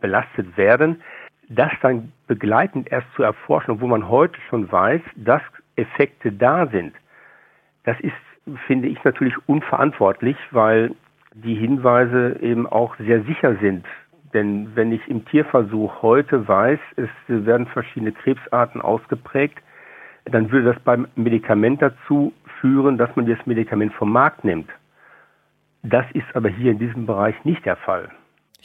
belastet 0.00 0.56
werden 0.58 1.00
das 1.48 1.72
dann 1.82 2.12
begleitend 2.26 2.90
erst 2.90 3.06
zu 3.14 3.22
erforschen, 3.22 3.80
wo 3.80 3.86
man 3.86 4.08
heute 4.08 4.38
schon 4.48 4.70
weiß, 4.70 5.00
dass 5.16 5.42
Effekte 5.76 6.32
da 6.32 6.66
sind, 6.66 6.94
das 7.84 7.98
ist, 8.00 8.12
finde 8.66 8.88
ich, 8.88 9.02
natürlich 9.04 9.34
unverantwortlich, 9.46 10.36
weil 10.50 10.94
die 11.34 11.54
Hinweise 11.54 12.38
eben 12.40 12.66
auch 12.66 12.96
sehr 12.98 13.22
sicher 13.24 13.56
sind. 13.56 13.84
Denn 14.32 14.74
wenn 14.74 14.90
ich 14.92 15.06
im 15.08 15.24
Tierversuch 15.26 16.02
heute 16.02 16.48
weiß, 16.48 16.78
es 16.96 17.08
werden 17.28 17.66
verschiedene 17.66 18.12
Krebsarten 18.12 18.80
ausgeprägt, 18.80 19.58
dann 20.24 20.50
würde 20.50 20.72
das 20.72 20.82
beim 20.82 21.06
Medikament 21.14 21.82
dazu 21.82 22.32
führen, 22.60 22.96
dass 22.96 23.14
man 23.14 23.26
das 23.26 23.44
Medikament 23.46 23.92
vom 23.94 24.10
Markt 24.10 24.44
nimmt. 24.44 24.70
Das 25.82 26.06
ist 26.12 26.24
aber 26.34 26.48
hier 26.48 26.72
in 26.72 26.78
diesem 26.78 27.04
Bereich 27.06 27.44
nicht 27.44 27.64
der 27.66 27.76
Fall. 27.76 28.08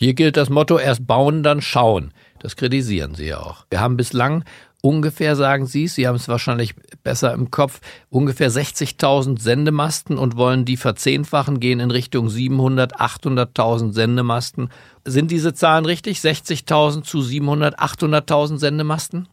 Hier 0.01 0.13
gilt 0.13 0.37
das 0.37 0.49
Motto, 0.49 0.79
erst 0.79 1.05
bauen, 1.05 1.43
dann 1.43 1.59
schauen. 1.59 2.13
Das 2.39 2.55
kritisieren 2.55 3.15
Sie 3.15 3.27
ja 3.27 3.39
auch. 3.39 3.65
Wir 3.69 3.81
haben 3.81 3.97
bislang 3.97 4.45
ungefähr, 4.81 5.35
sagen 5.35 5.65
Sie 5.65 5.83
es, 5.83 5.95
Sie 5.95 6.07
haben 6.07 6.15
es 6.15 6.29
wahrscheinlich 6.29 6.73
besser 7.03 7.33
im 7.33 7.51
Kopf, 7.51 7.81
ungefähr 8.09 8.47
60.000 8.47 9.41
Sendemasten 9.41 10.17
und 10.17 10.37
wollen 10.37 10.63
die 10.63 10.77
verzehnfachen, 10.77 11.59
gehen 11.59 11.81
in 11.81 11.91
Richtung 11.91 12.29
700, 12.29 12.95
800.000 12.95 13.91
Sendemasten. 13.91 14.69
Sind 15.03 15.31
diese 15.31 15.53
Zahlen 15.53 15.83
richtig? 15.83 16.19
60.000 16.19 17.01
zu 17.01 17.19
700, 17.19 17.77
800.000 17.77 18.55
Sendemasten? 18.55 19.27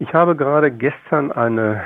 Ich 0.00 0.12
habe 0.12 0.34
gerade 0.34 0.72
gestern 0.72 1.30
eine 1.30 1.84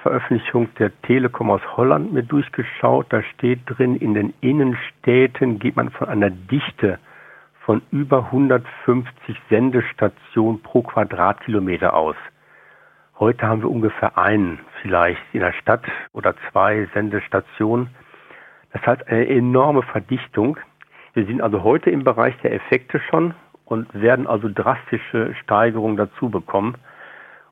Veröffentlichung 0.00 0.70
der 0.78 0.90
Telekom 1.02 1.50
aus 1.50 1.60
Holland 1.76 2.14
mir 2.14 2.22
durchgeschaut. 2.22 3.08
Da 3.10 3.22
steht 3.34 3.60
drin, 3.66 3.94
in 3.96 4.14
den 4.14 4.32
Innenstädten 4.40 5.58
geht 5.58 5.76
man 5.76 5.90
von 5.90 6.08
einer 6.08 6.30
Dichte 6.30 6.98
von 7.68 7.82
über 7.90 8.24
150 8.32 9.36
Sendestationen 9.50 10.62
pro 10.62 10.80
Quadratkilometer 10.80 11.92
aus. 11.92 12.16
Heute 13.18 13.46
haben 13.46 13.60
wir 13.60 13.70
ungefähr 13.70 14.16
einen 14.16 14.58
vielleicht 14.80 15.20
in 15.34 15.40
der 15.40 15.52
Stadt 15.52 15.82
oder 16.14 16.34
zwei 16.50 16.88
Sendestationen. 16.94 17.90
Das 18.72 18.80
heißt 18.86 19.06
eine 19.08 19.28
enorme 19.28 19.82
Verdichtung. 19.82 20.56
Wir 21.12 21.26
sind 21.26 21.42
also 21.42 21.62
heute 21.62 21.90
im 21.90 22.04
Bereich 22.04 22.34
der 22.42 22.54
Effekte 22.54 23.02
schon 23.10 23.34
und 23.66 23.92
werden 23.92 24.26
also 24.26 24.48
drastische 24.48 25.34
Steigerungen 25.42 25.98
dazu 25.98 26.30
bekommen. 26.30 26.76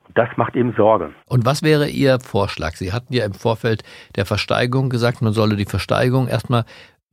Und 0.07 0.17
das 0.17 0.29
macht 0.35 0.55
eben 0.55 0.73
Sorge. 0.73 1.11
Und 1.27 1.45
was 1.45 1.61
wäre 1.61 1.89
Ihr 1.89 2.19
Vorschlag? 2.19 2.71
Sie 2.71 2.91
hatten 2.91 3.13
ja 3.13 3.23
im 3.23 3.35
Vorfeld 3.35 3.83
der 4.15 4.25
Versteigerung 4.25 4.89
gesagt, 4.89 5.21
man 5.21 5.33
solle 5.33 5.57
die 5.57 5.65
Versteigerung 5.65 6.27
erstmal 6.27 6.65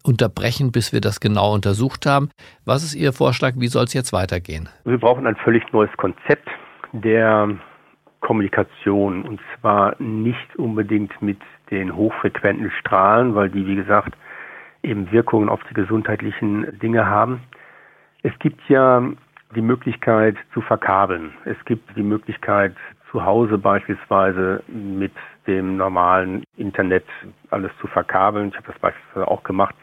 unterbrechen, 0.05 0.71
bis 0.71 0.93
wir 0.93 1.01
das 1.01 1.19
genau 1.19 1.55
untersucht 1.55 2.07
haben. 2.07 2.29
Was 2.65 2.85
ist 2.85 2.95
Ihr 2.95 3.13
Vorschlag? 3.13 3.55
Wie 3.57 3.69
soll 3.69 3.85
es 3.85 3.95
jetzt 3.95 4.13
weitergehen? 4.13 4.69
Wir 4.85 4.99
brauchen 4.99 5.27
ein 5.27 5.37
völlig 5.37 5.65
neues 5.73 5.91
Konzept 5.97 6.49
der 6.93 7.49
Kommunikation 8.21 9.23
und 9.23 9.41
zwar 9.59 9.97
nicht 10.01 10.57
unbedingt 10.57 11.21
mit 11.21 11.39
den 11.71 11.97
hochfrequenten 11.97 12.71
Strahlen, 12.81 13.35
weil 13.35 13.51
die, 13.51 13.67
wie 13.67 13.77
gesagt, 13.77 14.15
eben 14.83 15.11
Wirkungen 15.11 15.49
auf 15.49 15.61
die 15.69 15.75
gesundheitlichen 15.75 16.79
Dinge 16.79 17.07
haben. 17.07 17.43
Es 18.23 18.33
gibt 18.39 18.61
ja 18.69 19.03
die 19.55 19.63
Möglichkeit 19.63 20.37
zu 20.53 20.61
verkabeln. 20.61 21.33
Es 21.45 21.57
gibt 21.65 21.97
die 21.97 22.03
Möglichkeit 22.03 22.75
zu 23.11 23.25
Hause 23.25 23.59
beispielsweise 23.59 24.63
mit 24.69 25.13
dem 25.47 25.77
normalen 25.77 26.43
Internet 26.57 27.05
alles 27.51 27.71
zu 27.81 27.87
verkabeln. 27.87 28.49
Ich 28.49 28.57
habe 28.57 28.67
das 28.67 28.79
beispielsweise 28.79 29.29
auch 29.29 29.43
gemacht. 29.43 29.75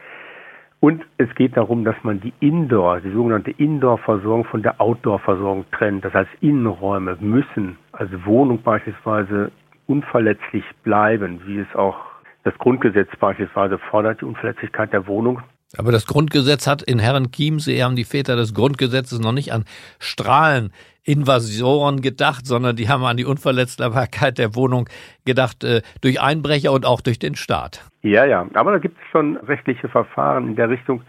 Und 0.81 1.05
es 1.19 1.33
geht 1.35 1.55
darum, 1.55 1.85
dass 1.85 1.95
man 2.01 2.19
die 2.21 2.33
Indoor, 2.39 3.01
die 3.01 3.11
sogenannte 3.11 3.51
Indoor-Versorgung 3.51 4.45
von 4.45 4.63
der 4.63 4.81
Outdoor-Versorgung 4.81 5.65
trennt. 5.71 6.03
Das 6.03 6.13
heißt, 6.13 6.29
Innenräume 6.41 7.17
müssen 7.19 7.77
als 7.91 8.09
Wohnung 8.25 8.63
beispielsweise 8.63 9.51
unverletzlich 9.85 10.63
bleiben, 10.83 11.39
wie 11.45 11.59
es 11.59 11.75
auch 11.75 11.97
das 12.43 12.57
Grundgesetz 12.57 13.15
beispielsweise 13.17 13.77
fordert, 13.77 14.21
die 14.21 14.25
Unverletzlichkeit 14.25 14.91
der 14.91 15.05
Wohnung. 15.05 15.43
Aber 15.77 15.91
das 15.91 16.05
Grundgesetz 16.05 16.67
hat 16.67 16.81
in 16.81 16.99
Herren 16.99 17.31
Chiemsee 17.31 17.81
haben 17.81 17.95
die 17.95 18.03
Väter 18.03 18.35
des 18.35 18.53
Grundgesetzes 18.53 19.19
noch 19.19 19.31
nicht 19.31 19.53
an 19.53 19.65
Strahlen 19.99 20.71
Invasoren 21.03 22.01
gedacht, 22.01 22.45
sondern 22.45 22.75
die 22.75 22.87
haben 22.87 23.03
an 23.03 23.17
die 23.17 23.25
Unverletzbarkeit 23.25 24.37
der 24.37 24.55
Wohnung 24.55 24.87
gedacht 25.25 25.63
äh, 25.63 25.81
durch 26.01 26.21
Einbrecher 26.21 26.71
und 26.71 26.85
auch 26.85 27.01
durch 27.01 27.17
den 27.17 27.35
Staat. 27.35 27.89
Ja, 28.03 28.25
ja, 28.25 28.45
aber 28.53 28.73
da 28.73 28.77
gibt 28.77 28.97
es 28.97 29.11
schon 29.11 29.37
rechtliche 29.37 29.89
Verfahren 29.89 30.49
in 30.49 30.55
der 30.55 30.69
Richtung, 30.69 31.01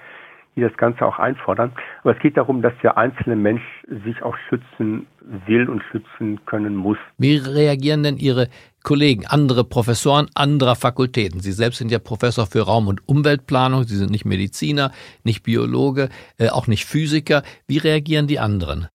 die 0.56 0.60
das 0.60 0.76
Ganze 0.76 1.06
auch 1.06 1.18
einfordern. 1.18 1.72
Aber 2.02 2.14
es 2.14 2.20
geht 2.20 2.36
darum, 2.36 2.62
dass 2.62 2.72
der 2.82 2.98
einzelne 2.98 3.36
Mensch 3.36 3.62
sich 4.04 4.22
auch 4.22 4.36
schützen 4.48 5.06
will 5.46 5.68
und 5.68 5.82
schützen 5.90 6.44
können 6.46 6.76
muss. 6.76 6.98
Wie 7.18 7.36
reagieren 7.36 8.02
denn 8.02 8.16
Ihre 8.16 8.48
Kollegen, 8.82 9.24
andere 9.26 9.64
Professoren 9.64 10.28
anderer 10.34 10.76
Fakultäten? 10.76 11.40
Sie 11.40 11.52
selbst 11.52 11.78
sind 11.78 11.90
ja 11.90 11.98
Professor 11.98 12.46
für 12.46 12.62
Raum- 12.62 12.88
und 12.88 13.08
Umweltplanung, 13.08 13.84
Sie 13.84 13.96
sind 13.96 14.10
nicht 14.10 14.24
Mediziner, 14.24 14.90
nicht 15.24 15.42
Biologe, 15.42 16.08
äh, 16.38 16.48
auch 16.50 16.66
nicht 16.66 16.84
Physiker. 16.84 17.42
Wie 17.66 17.78
reagieren 17.78 18.26
die 18.26 18.38
anderen? 18.38 18.88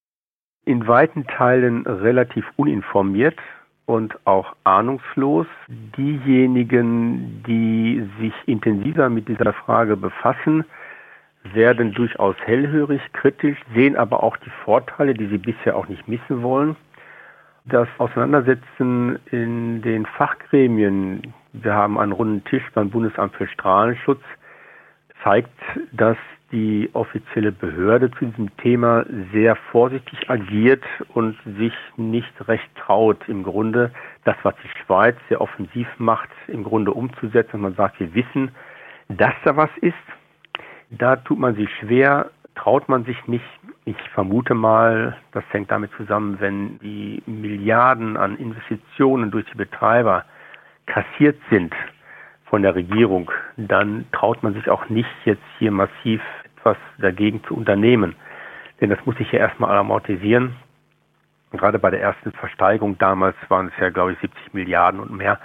in 0.67 0.85
weiten 0.85 1.25
Teilen 1.25 1.87
relativ 1.87 2.45
uninformiert 2.57 3.39
und 3.85 4.13
auch 4.25 4.53
ahnungslos. 4.65 5.47
Diejenigen, 5.69 7.41
die 7.47 8.05
sich 8.19 8.33
intensiver 8.47 9.09
mit 9.09 9.29
dieser 9.29 9.53
Frage 9.53 9.95
befassen, 9.95 10.65
werden 11.53 11.93
durchaus 11.93 12.35
hellhörig, 12.45 13.01
kritisch, 13.13 13.57
sehen 13.73 13.95
aber 13.95 14.23
auch 14.23 14.37
die 14.37 14.51
Vorteile, 14.63 15.13
die 15.13 15.27
sie 15.27 15.37
bisher 15.37 15.75
auch 15.75 15.87
nicht 15.87 16.07
missen 16.07 16.41
wollen. 16.43 16.75
Das 17.65 17.87
Auseinandersetzen 17.97 19.19
in 19.31 19.81
den 19.81 20.05
Fachgremien, 20.05 21.33
wir 21.53 21.73
haben 21.73 21.99
einen 21.99 22.13
runden 22.13 22.43
Tisch 22.45 22.63
beim 22.73 22.89
Bundesamt 22.89 23.35
für 23.35 23.47
Strahlenschutz, 23.47 24.21
zeigt, 25.23 25.51
dass 25.91 26.17
die 26.51 26.89
offizielle 26.93 27.51
Behörde 27.51 28.09
zu 28.11 28.25
diesem 28.25 28.55
Thema 28.57 29.05
sehr 29.33 29.57
vorsichtig 29.71 30.29
agiert 30.29 30.83
und 31.13 31.35
sich 31.57 31.73
nicht 31.97 32.47
recht 32.47 32.69
traut, 32.75 33.17
im 33.27 33.43
Grunde 33.43 33.91
das, 34.23 34.37
was 34.43 34.55
die 34.63 34.85
Schweiz 34.85 35.17
sehr 35.27 35.41
offensiv 35.41 35.87
macht, 35.97 36.29
im 36.47 36.63
Grunde 36.63 36.91
umzusetzen. 36.91 37.59
Man 37.59 37.75
sagt, 37.75 37.99
wir 37.99 38.13
wissen, 38.13 38.51
Dass 39.09 39.33
da 39.45 39.55
was 39.55 39.69
ist, 39.81 39.95
da 40.89 41.15
tut 41.17 41.39
man 41.39 41.55
sich 41.55 41.69
schwer, 41.79 42.31
traut 42.55 42.89
man 42.89 43.05
sich 43.05 43.27
nicht. 43.27 43.45
Ich 43.85 43.97
vermute 44.13 44.53
mal, 44.53 45.17
das 45.31 45.43
hängt 45.51 45.71
damit 45.71 45.91
zusammen, 45.97 46.37
wenn 46.39 46.79
die 46.79 47.21
Milliarden 47.25 48.17
an 48.17 48.37
Investitionen 48.37 49.31
durch 49.31 49.45
die 49.51 49.57
Betreiber 49.57 50.25
kassiert 50.85 51.37
sind 51.49 51.73
von 52.45 52.61
der 52.61 52.75
Regierung, 52.75 53.29
dann 53.57 54.05
traut 54.11 54.41
man 54.43 54.53
sich 54.53 54.69
auch 54.69 54.89
nicht, 54.89 55.09
jetzt 55.25 55.43
hier 55.59 55.71
massiv 55.71 56.21
etwas 56.55 56.77
dagegen 56.97 57.43
zu 57.43 57.55
unternehmen. 57.55 58.15
Denn 58.79 58.89
das 58.89 58.99
muss 59.05 59.17
sich 59.17 59.31
ja 59.31 59.39
erstmal 59.39 59.75
amortisieren. 59.77 60.55
Gerade 61.51 61.79
bei 61.79 61.89
der 61.89 62.01
ersten 62.01 62.31
Versteigerung 62.33 62.97
damals 62.97 63.35
waren 63.49 63.67
es 63.67 63.73
ja, 63.79 63.89
glaube 63.89 64.13
ich, 64.13 64.19
70 64.19 64.53
Milliarden 64.53 64.99
und 64.99 65.11
mehr. 65.11 65.39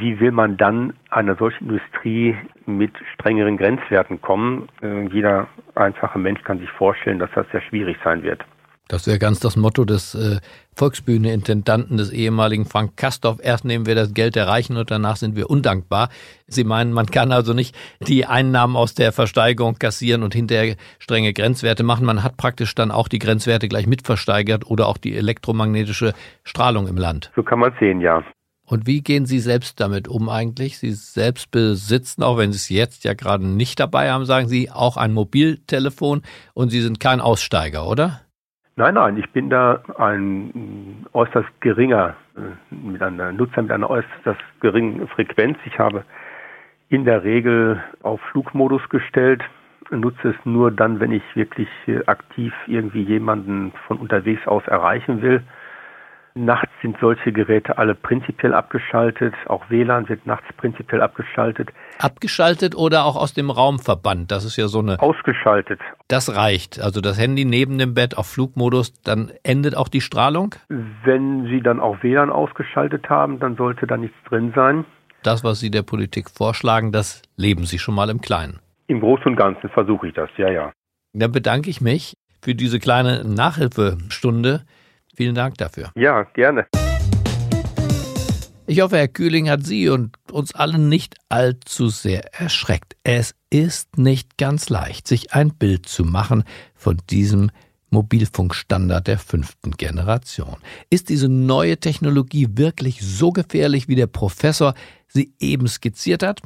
Wie 0.00 0.18
will 0.20 0.32
man 0.32 0.56
dann 0.56 0.94
einer 1.10 1.36
solchen 1.36 1.68
Industrie 1.68 2.36
mit 2.66 2.92
strengeren 3.14 3.56
Grenzwerten 3.56 4.20
kommen? 4.20 4.68
Äh, 4.82 5.06
jeder 5.08 5.48
einfache 5.74 6.18
Mensch 6.18 6.42
kann 6.42 6.58
sich 6.58 6.70
vorstellen, 6.70 7.18
dass 7.18 7.30
das 7.34 7.46
sehr 7.52 7.62
schwierig 7.62 7.96
sein 8.04 8.22
wird. 8.22 8.44
Das 8.88 9.06
wäre 9.06 9.18
ganz 9.18 9.38
das 9.38 9.56
Motto 9.56 9.84
des 9.84 10.14
äh, 10.14 10.40
Volksbühne-Intendanten 10.74 11.98
des 11.98 12.10
ehemaligen 12.10 12.64
Frank 12.64 12.96
Kastorf. 12.96 13.38
Erst 13.42 13.66
nehmen 13.66 13.84
wir 13.84 13.94
das 13.94 14.14
Geld 14.14 14.34
der 14.34 14.48
Reichen 14.48 14.78
und 14.78 14.90
danach 14.90 15.16
sind 15.16 15.36
wir 15.36 15.50
undankbar. 15.50 16.08
Sie 16.46 16.64
meinen, 16.64 16.94
man 16.94 17.04
kann 17.06 17.30
also 17.30 17.52
nicht 17.52 17.76
die 18.00 18.24
Einnahmen 18.24 18.76
aus 18.76 18.94
der 18.94 19.12
Versteigerung 19.12 19.74
kassieren 19.78 20.22
und 20.22 20.34
hinterher 20.34 20.76
strenge 20.98 21.34
Grenzwerte 21.34 21.82
machen. 21.82 22.06
Man 22.06 22.22
hat 22.22 22.38
praktisch 22.38 22.74
dann 22.74 22.90
auch 22.90 23.08
die 23.08 23.18
Grenzwerte 23.18 23.68
gleich 23.68 23.86
mitversteigert 23.86 24.64
oder 24.66 24.86
auch 24.86 24.96
die 24.96 25.14
elektromagnetische 25.14 26.14
Strahlung 26.42 26.88
im 26.88 26.96
Land. 26.96 27.30
So 27.36 27.42
kann 27.42 27.58
man 27.58 27.74
sehen, 27.78 28.00
ja. 28.00 28.24
Und 28.68 28.86
wie 28.86 29.00
gehen 29.00 29.24
Sie 29.24 29.38
selbst 29.38 29.80
damit 29.80 30.08
um 30.08 30.28
eigentlich? 30.28 30.78
Sie 30.78 30.90
selbst 30.90 31.50
besitzen, 31.50 32.22
auch 32.22 32.36
wenn 32.36 32.52
Sie 32.52 32.56
es 32.56 32.68
jetzt 32.68 33.02
ja 33.02 33.14
gerade 33.14 33.46
nicht 33.46 33.80
dabei 33.80 34.10
haben, 34.10 34.26
sagen 34.26 34.46
Sie, 34.46 34.70
auch 34.70 34.98
ein 34.98 35.14
Mobiltelefon 35.14 36.20
und 36.52 36.68
Sie 36.68 36.82
sind 36.82 37.00
kein 37.00 37.20
Aussteiger, 37.20 37.88
oder? 37.88 38.20
Nein, 38.76 38.94
nein, 38.94 39.16
ich 39.16 39.28
bin 39.30 39.48
da 39.48 39.82
ein 39.96 41.06
äußerst 41.14 41.48
geringer 41.60 42.14
äh, 42.36 42.74
mit 42.74 43.02
einer 43.02 43.32
Nutzer 43.32 43.62
mit 43.62 43.72
einer 43.72 43.88
äußerst 43.88 44.40
geringen 44.60 45.08
Frequenz. 45.08 45.56
Ich 45.64 45.78
habe 45.78 46.04
in 46.90 47.06
der 47.06 47.24
Regel 47.24 47.82
auf 48.02 48.20
Flugmodus 48.30 48.86
gestellt, 48.90 49.42
nutze 49.90 50.28
es 50.28 50.36
nur 50.44 50.70
dann, 50.70 51.00
wenn 51.00 51.12
ich 51.12 51.22
wirklich 51.34 51.68
äh, 51.86 52.04
aktiv 52.04 52.52
irgendwie 52.66 53.02
jemanden 53.02 53.72
von 53.86 53.96
unterwegs 53.96 54.46
aus 54.46 54.62
erreichen 54.66 55.22
will. 55.22 55.42
Nachts 56.34 56.70
sind 56.82 56.96
solche 57.00 57.32
Geräte 57.32 57.78
alle 57.78 57.94
prinzipiell 57.94 58.54
abgeschaltet. 58.54 59.34
Auch 59.46 59.68
WLAN 59.70 60.08
wird 60.08 60.26
nachts 60.26 60.46
prinzipiell 60.56 61.02
abgeschaltet. 61.02 61.70
Abgeschaltet 61.98 62.76
oder 62.76 63.04
auch 63.04 63.16
aus 63.16 63.34
dem 63.34 63.50
Raum 63.50 63.78
verbannt? 63.78 64.30
Das 64.30 64.44
ist 64.44 64.56
ja 64.56 64.68
so 64.68 64.78
eine. 64.78 65.00
Ausgeschaltet. 65.00 65.80
Das 66.06 66.34
reicht. 66.34 66.80
Also 66.80 67.00
das 67.00 67.18
Handy 67.18 67.44
neben 67.44 67.78
dem 67.78 67.94
Bett 67.94 68.16
auf 68.16 68.28
Flugmodus, 68.28 68.92
dann 69.02 69.32
endet 69.42 69.76
auch 69.76 69.88
die 69.88 70.00
Strahlung? 70.00 70.54
Wenn 70.68 71.44
Sie 71.46 71.60
dann 71.60 71.80
auch 71.80 72.02
WLAN 72.02 72.30
ausgeschaltet 72.30 73.08
haben, 73.08 73.40
dann 73.40 73.56
sollte 73.56 73.86
da 73.86 73.96
nichts 73.96 74.16
drin 74.28 74.52
sein. 74.54 74.84
Das, 75.22 75.42
was 75.42 75.60
Sie 75.60 75.70
der 75.70 75.82
Politik 75.82 76.30
vorschlagen, 76.30 76.92
das 76.92 77.22
leben 77.36 77.64
Sie 77.64 77.78
schon 77.78 77.94
mal 77.94 78.08
im 78.10 78.20
Kleinen. 78.20 78.60
Im 78.86 79.00
Großen 79.00 79.26
und 79.26 79.36
Ganzen 79.36 79.68
versuche 79.70 80.08
ich 80.08 80.14
das, 80.14 80.30
ja, 80.36 80.50
ja. 80.50 80.72
Dann 81.12 81.32
bedanke 81.32 81.68
ich 81.68 81.80
mich 81.80 82.14
für 82.40 82.54
diese 82.54 82.78
kleine 82.78 83.24
Nachhilfestunde. 83.24 84.64
Vielen 85.18 85.34
Dank 85.34 85.58
dafür. 85.58 85.90
Ja, 85.96 86.22
gerne. 86.32 86.68
Ich 88.68 88.80
hoffe, 88.80 88.98
Herr 88.98 89.08
Kühling 89.08 89.50
hat 89.50 89.66
Sie 89.66 89.88
und 89.88 90.16
uns 90.30 90.54
alle 90.54 90.78
nicht 90.78 91.16
allzu 91.28 91.88
sehr 91.88 92.32
erschreckt. 92.40 92.96
Es 93.02 93.34
ist 93.50 93.98
nicht 93.98 94.38
ganz 94.38 94.68
leicht, 94.68 95.08
sich 95.08 95.32
ein 95.32 95.52
Bild 95.52 95.86
zu 95.86 96.04
machen 96.04 96.44
von 96.76 96.98
diesem 97.10 97.50
Mobilfunkstandard 97.90 99.08
der 99.08 99.18
fünften 99.18 99.72
Generation. 99.72 100.58
Ist 100.88 101.08
diese 101.08 101.28
neue 101.28 101.78
Technologie 101.78 102.46
wirklich 102.52 103.00
so 103.00 103.32
gefährlich, 103.32 103.88
wie 103.88 103.96
der 103.96 104.06
Professor 104.06 104.74
sie 105.08 105.34
eben 105.40 105.66
skizziert 105.66 106.22
hat? 106.22 106.42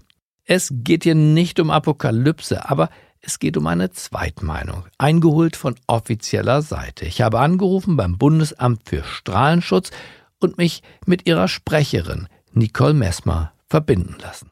Es 0.47 0.73
geht 0.73 1.05
hier 1.05 1.15
nicht 1.15 1.61
um 1.61 1.71
Apokalypse, 1.71 2.71
aber 2.71 2.89
es 3.23 3.39
geht 3.39 3.57
um 3.57 3.67
eine 3.69 3.91
Zweitmeinung, 3.91 4.85
eingeholt 4.99 5.57
von 5.57 5.77
offizieller 5.87 6.61
Seite. 6.61 7.05
Ich 7.05 7.23
habe 7.23 7.39
angerufen 7.39 7.97
beim 7.97 8.19
Bundesamt 8.19 8.83
für 8.89 9.05
Strahlenschutz 9.05 9.93
und 10.41 10.59
mich 10.59 10.83
mit 11.07 11.27
ihrer 11.27 11.47
Sprecherin 11.47 12.27
Nicole 12.53 12.95
Messmer 12.95 13.53
verbinden 13.69 14.17
lassen. 14.21 14.51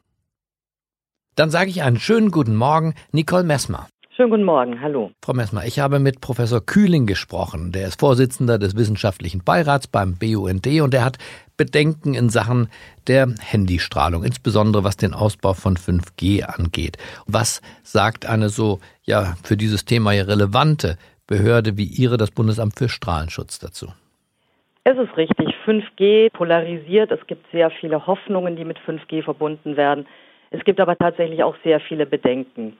Dann 1.35 1.51
sage 1.51 1.69
ich 1.69 1.83
einen 1.83 1.99
schönen 1.99 2.31
guten 2.31 2.55
Morgen, 2.55 2.95
Nicole 3.11 3.43
Messmer. 3.43 3.87
Schönen 4.15 4.29
guten 4.29 4.43
Morgen, 4.43 4.81
hallo. 4.81 5.11
Frau 5.21 5.33
Messmer, 5.33 5.65
ich 5.65 5.79
habe 5.79 5.99
mit 5.99 6.21
Professor 6.21 6.65
Kühling 6.65 7.05
gesprochen. 7.05 7.71
Der 7.71 7.87
ist 7.87 7.99
Vorsitzender 7.99 8.57
des 8.57 8.75
wissenschaftlichen 8.75 9.43
Beirats 9.43 9.87
beim 9.87 10.15
BUND 10.17 10.67
und 10.67 10.93
er 10.93 11.05
hat 11.05 11.17
Bedenken 11.63 12.15
in 12.15 12.29
Sachen 12.29 12.69
der 13.05 13.27
Handystrahlung, 13.39 14.23
insbesondere 14.23 14.83
was 14.83 14.97
den 14.97 15.13
Ausbau 15.13 15.53
von 15.53 15.75
5G 15.75 16.41
angeht. 16.41 16.97
Was 17.27 17.61
sagt 17.83 18.25
eine 18.25 18.49
so 18.49 18.79
ja 19.03 19.35
für 19.43 19.57
dieses 19.57 19.85
Thema 19.85 20.09
relevante 20.09 20.97
Behörde 21.27 21.77
wie 21.77 21.85
Ihre, 21.85 22.17
das 22.17 22.31
Bundesamt 22.31 22.79
für 22.79 22.89
Strahlenschutz 22.89 23.59
dazu? 23.59 23.93
Es 24.85 24.97
ist 24.97 25.15
richtig, 25.17 25.49
5G 25.67 26.31
polarisiert. 26.31 27.11
Es 27.11 27.25
gibt 27.27 27.45
sehr 27.51 27.69
viele 27.69 28.07
Hoffnungen, 28.07 28.55
die 28.55 28.65
mit 28.65 28.79
5G 28.79 29.23
verbunden 29.23 29.77
werden. 29.77 30.07
Es 30.49 30.63
gibt 30.63 30.79
aber 30.79 30.95
tatsächlich 30.95 31.43
auch 31.43 31.55
sehr 31.63 31.79
viele 31.79 32.07
Bedenken. 32.07 32.75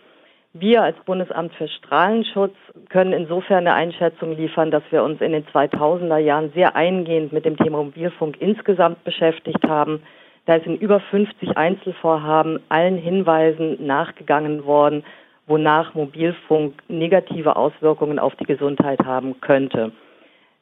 Wir 0.53 0.83
als 0.83 0.97
Bundesamt 1.05 1.53
für 1.53 1.69
Strahlenschutz 1.69 2.55
können 2.89 3.13
insofern 3.13 3.59
eine 3.59 3.73
Einschätzung 3.73 4.35
liefern, 4.35 4.69
dass 4.69 4.83
wir 4.89 5.01
uns 5.01 5.21
in 5.21 5.31
den 5.31 5.45
2000er 5.45 6.17
Jahren 6.17 6.51
sehr 6.53 6.75
eingehend 6.75 7.31
mit 7.31 7.45
dem 7.45 7.55
Thema 7.55 7.81
Mobilfunk 7.81 8.35
insgesamt 8.41 9.01
beschäftigt 9.05 9.63
haben. 9.65 10.03
Da 10.45 10.55
ist 10.55 10.65
in 10.65 10.75
über 10.75 10.99
50 10.99 11.55
Einzelvorhaben 11.55 12.59
allen 12.67 12.97
Hinweisen 12.97 13.85
nachgegangen 13.85 14.65
worden, 14.65 15.05
wonach 15.47 15.93
Mobilfunk 15.93 16.73
negative 16.89 17.55
Auswirkungen 17.55 18.19
auf 18.19 18.35
die 18.35 18.45
Gesundheit 18.45 18.99
haben 19.05 19.39
könnte. 19.39 19.93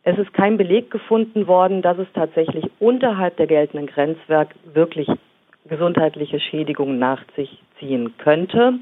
Es 0.04 0.20
ist 0.20 0.34
kein 0.34 0.58
Beleg 0.58 0.92
gefunden 0.92 1.48
worden, 1.48 1.82
dass 1.82 1.98
es 1.98 2.08
tatsächlich 2.14 2.66
unterhalb 2.78 3.38
der 3.38 3.48
geltenden 3.48 3.88
Grenzwerk 3.88 4.54
wirklich 4.72 5.08
gesundheitliche 5.68 6.40
Schädigungen 6.40 7.00
nach 7.00 7.24
sich 7.36 7.58
ziehen 7.80 8.14
könnte. 8.20 8.76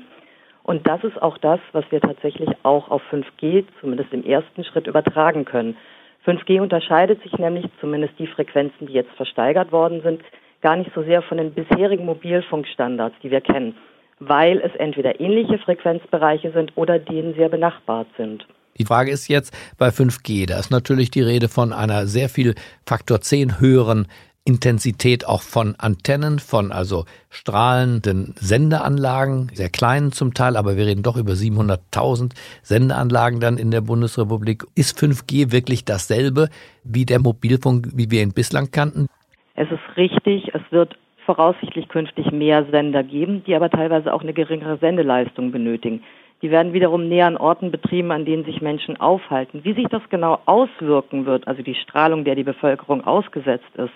Und 0.68 0.86
das 0.86 1.02
ist 1.06 1.20
auch 1.22 1.38
das, 1.38 1.62
was 1.72 1.86
wir 1.92 2.02
tatsächlich 2.02 2.50
auch 2.64 2.90
auf 2.90 3.02
5G, 3.10 3.64
zumindest 3.80 4.12
im 4.12 4.26
ersten 4.26 4.66
Schritt, 4.66 4.86
übertragen 4.86 5.46
können. 5.46 5.78
5G 6.26 6.60
unterscheidet 6.60 7.24
sich 7.24 7.32
nämlich, 7.38 7.66
zumindest 7.80 8.20
die 8.20 8.28
Frequenzen, 8.28 8.86
die 8.88 8.94
jetzt 8.94 9.12
versteigert 9.16 9.72
worden 9.72 10.02
sind, 10.02 10.22
gar 10.62 10.76
nicht 10.76 10.92
so 10.94 11.04
sehr 11.04 11.22
von 11.22 11.38
den 11.38 11.54
bisherigen 11.54 12.06
Mobilfunkstandards, 12.06 13.16
die 13.24 13.32
wir 13.32 13.40
kennen, 13.40 13.78
weil 14.20 14.60
es 14.60 14.76
entweder 14.76 15.22
ähnliche 15.22 15.58
Frequenzbereiche 15.58 16.52
sind 16.52 16.74
oder 16.76 17.00
denen 17.00 17.34
sehr 17.36 17.48
benachbart 17.48 18.08
sind. 18.18 18.46
Die 18.78 18.86
Frage 18.86 19.12
ist 19.12 19.30
jetzt 19.30 19.56
bei 19.78 19.88
5G, 19.88 20.48
da 20.48 20.60
ist 20.60 20.70
natürlich 20.70 21.10
die 21.10 21.22
Rede 21.22 21.48
von 21.48 21.72
einer 21.72 22.08
sehr 22.08 22.28
viel 22.28 22.56
Faktor 22.86 23.22
10 23.22 23.62
höheren 23.62 24.08
Intensität 24.48 25.28
auch 25.28 25.42
von 25.42 25.76
Antennen, 25.78 26.40
von 26.40 26.72
also 26.72 27.04
strahlenden 27.30 28.34
Sendeanlagen, 28.38 29.50
sehr 29.54 29.68
kleinen 29.70 30.14
zum 30.14 30.34
Teil, 30.34 30.56
aber 30.56 30.78
wir 30.78 30.86
reden 30.86 31.04
doch 31.04 31.18
über 31.18 31.34
700.000 31.34 32.32
Sendeanlagen 32.64 33.42
dann 33.42 33.58
in 33.58 33.72
der 33.72 33.82
Bundesrepublik. 33.82 34.64
Ist 34.74 34.98
5G 34.98 35.52
wirklich 35.52 35.84
dasselbe 35.84 36.48
wie 36.86 37.06
der 37.06 37.20
Mobilfunk, 37.20 37.90
wie 37.94 38.10
wir 38.10 38.22
ihn 38.24 38.34
bislang 38.34 38.72
kannten? 38.72 39.08
Es 39.56 39.70
ist 39.70 39.98
richtig, 39.98 40.54
es 40.54 40.62
wird 40.72 40.96
voraussichtlich 41.26 41.90
künftig 41.90 42.32
mehr 42.32 42.66
Sender 42.72 43.04
geben, 43.04 43.44
die 43.46 43.54
aber 43.54 43.70
teilweise 43.70 44.14
auch 44.14 44.22
eine 44.22 44.34
geringere 44.34 44.78
Sendeleistung 44.78 45.52
benötigen. 45.52 46.04
Die 46.42 46.52
werden 46.52 46.72
wiederum 46.72 47.10
näher 47.10 47.28
an 47.28 47.36
Orten 47.36 47.72
betrieben, 47.72 48.12
an 48.12 48.24
denen 48.24 48.46
sich 48.46 48.62
Menschen 48.62 48.96
aufhalten. 48.98 49.66
Wie 49.66 49.74
sich 49.74 49.88
das 49.90 50.04
genau 50.10 50.40
auswirken 50.46 51.26
wird, 51.26 51.48
also 51.48 51.64
die 51.64 51.76
Strahlung, 51.76 52.24
der 52.24 52.36
die 52.36 52.44
Bevölkerung 52.44 53.06
ausgesetzt 53.06 53.76
ist, 53.76 53.92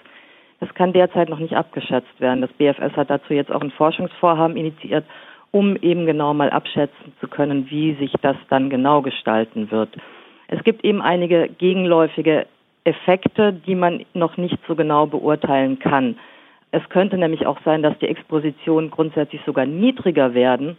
das 0.62 0.74
kann 0.76 0.94
derzeit 0.94 1.28
noch 1.28 1.40
nicht 1.40 1.56
abgeschätzt 1.56 2.22
werden. 2.22 2.42
Das 2.42 2.54
BFS 2.54 2.96
hat 2.96 3.10
dazu 3.10 3.34
jetzt 3.34 3.52
auch 3.52 3.62
ein 3.62 3.72
Forschungsvorhaben 3.72 4.56
initiiert, 4.56 5.04
um 5.50 5.76
eben 5.76 6.06
genau 6.06 6.34
mal 6.34 6.52
abschätzen 6.52 7.14
zu 7.20 7.28
können, 7.28 7.70
wie 7.70 7.96
sich 7.96 8.14
das 8.22 8.38
dann 8.50 8.70
genau 8.70 9.02
gestalten 9.02 9.72
wird. 9.72 9.90
Es 10.48 10.64
gibt 10.64 10.86
eben 10.86 11.02
einige 11.02 11.50
gegenläufige 11.50 12.46
Effekte, 12.84 13.54
die 13.54 13.74
man 13.76 14.06
noch 14.14 14.38
nicht 14.38 14.58
so 14.68 14.76
genau 14.76 15.08
beurteilen 15.08 15.80
kann. 15.80 16.18
Es 16.70 16.88
könnte 16.90 17.18
nämlich 17.18 17.48
auch 17.48 17.58
sein, 17.66 17.82
dass 17.82 17.98
die 18.00 18.08
Expositionen 18.08 18.92
grundsätzlich 18.92 19.42
sogar 19.46 19.66
niedriger 19.66 20.36
werden, 20.36 20.78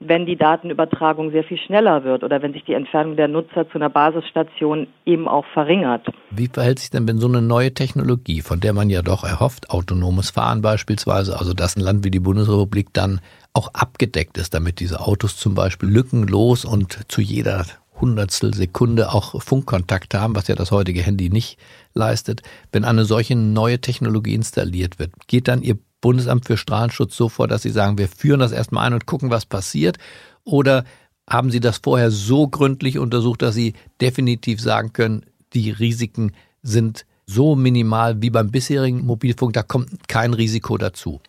wenn 0.00 0.24
die 0.24 0.36
Datenübertragung 0.36 1.30
sehr 1.30 1.44
viel 1.44 1.58
schneller 1.58 2.04
wird 2.04 2.24
oder 2.24 2.40
wenn 2.40 2.54
sich 2.54 2.64
die 2.64 2.72
Entfernung 2.72 3.16
der 3.16 3.28
Nutzer 3.28 3.68
zu 3.68 3.74
einer 3.74 3.90
Basisstation 3.90 4.86
eben 5.04 5.28
auch 5.28 5.44
verringert. 5.52 6.06
Wie 6.30 6.48
verhält 6.48 6.78
sich 6.78 6.88
denn, 6.88 7.06
wenn 7.06 7.18
so 7.18 7.28
eine 7.28 7.42
neue 7.42 7.74
Technologie, 7.74 8.40
von 8.40 8.60
der 8.60 8.72
man 8.72 8.88
ja 8.88 9.02
doch 9.02 9.24
erhofft, 9.24 9.68
autonomes 9.70 10.30
Fahren 10.30 10.62
beispielsweise, 10.62 11.38
also 11.38 11.52
dass 11.52 11.76
ein 11.76 11.82
Land 11.82 12.04
wie 12.04 12.10
die 12.10 12.18
Bundesrepublik 12.18 12.88
dann 12.94 13.20
auch 13.52 13.74
abgedeckt 13.74 14.38
ist, 14.38 14.54
damit 14.54 14.80
diese 14.80 15.00
Autos 15.00 15.36
zum 15.36 15.54
Beispiel 15.54 15.90
lückenlos 15.90 16.64
und 16.64 17.00
zu 17.08 17.20
jeder 17.20 17.66
Hundertstel 18.00 18.54
Sekunde 18.54 19.12
auch 19.12 19.42
Funkkontakt 19.42 20.14
haben, 20.14 20.34
was 20.34 20.48
ja 20.48 20.54
das 20.54 20.70
heutige 20.70 21.02
Handy 21.02 21.28
nicht 21.28 21.58
leistet. 21.92 22.42
Wenn 22.72 22.84
eine 22.84 23.04
solche 23.04 23.36
neue 23.36 23.80
Technologie 23.80 24.34
installiert 24.34 24.98
wird, 24.98 25.12
geht 25.26 25.48
dann 25.48 25.60
Ihr 25.60 25.76
Bundesamt 26.00 26.46
für 26.46 26.56
Strahlenschutz 26.56 27.16
so 27.16 27.28
vor, 27.28 27.48
dass 27.48 27.62
Sie 27.62 27.70
sagen, 27.70 27.98
wir 27.98 28.08
führen 28.08 28.40
das 28.40 28.52
erstmal 28.52 28.86
ein 28.86 28.94
und 28.94 29.06
gucken, 29.06 29.30
was 29.30 29.46
passiert? 29.46 29.98
Oder 30.44 30.84
haben 31.28 31.50
Sie 31.50 31.60
das 31.60 31.78
vorher 31.78 32.10
so 32.10 32.48
gründlich 32.48 32.98
untersucht, 32.98 33.42
dass 33.42 33.54
Sie 33.54 33.74
definitiv 34.00 34.60
sagen 34.60 34.92
können, 34.92 35.24
die 35.52 35.70
Risiken 35.70 36.32
sind 36.62 37.06
so 37.26 37.54
minimal 37.54 38.20
wie 38.22 38.30
beim 38.30 38.50
bisherigen 38.50 39.06
Mobilfunk, 39.06 39.52
da 39.52 39.62
kommt 39.62 40.08
kein 40.08 40.34
Risiko 40.34 40.76
dazu? 40.76 41.20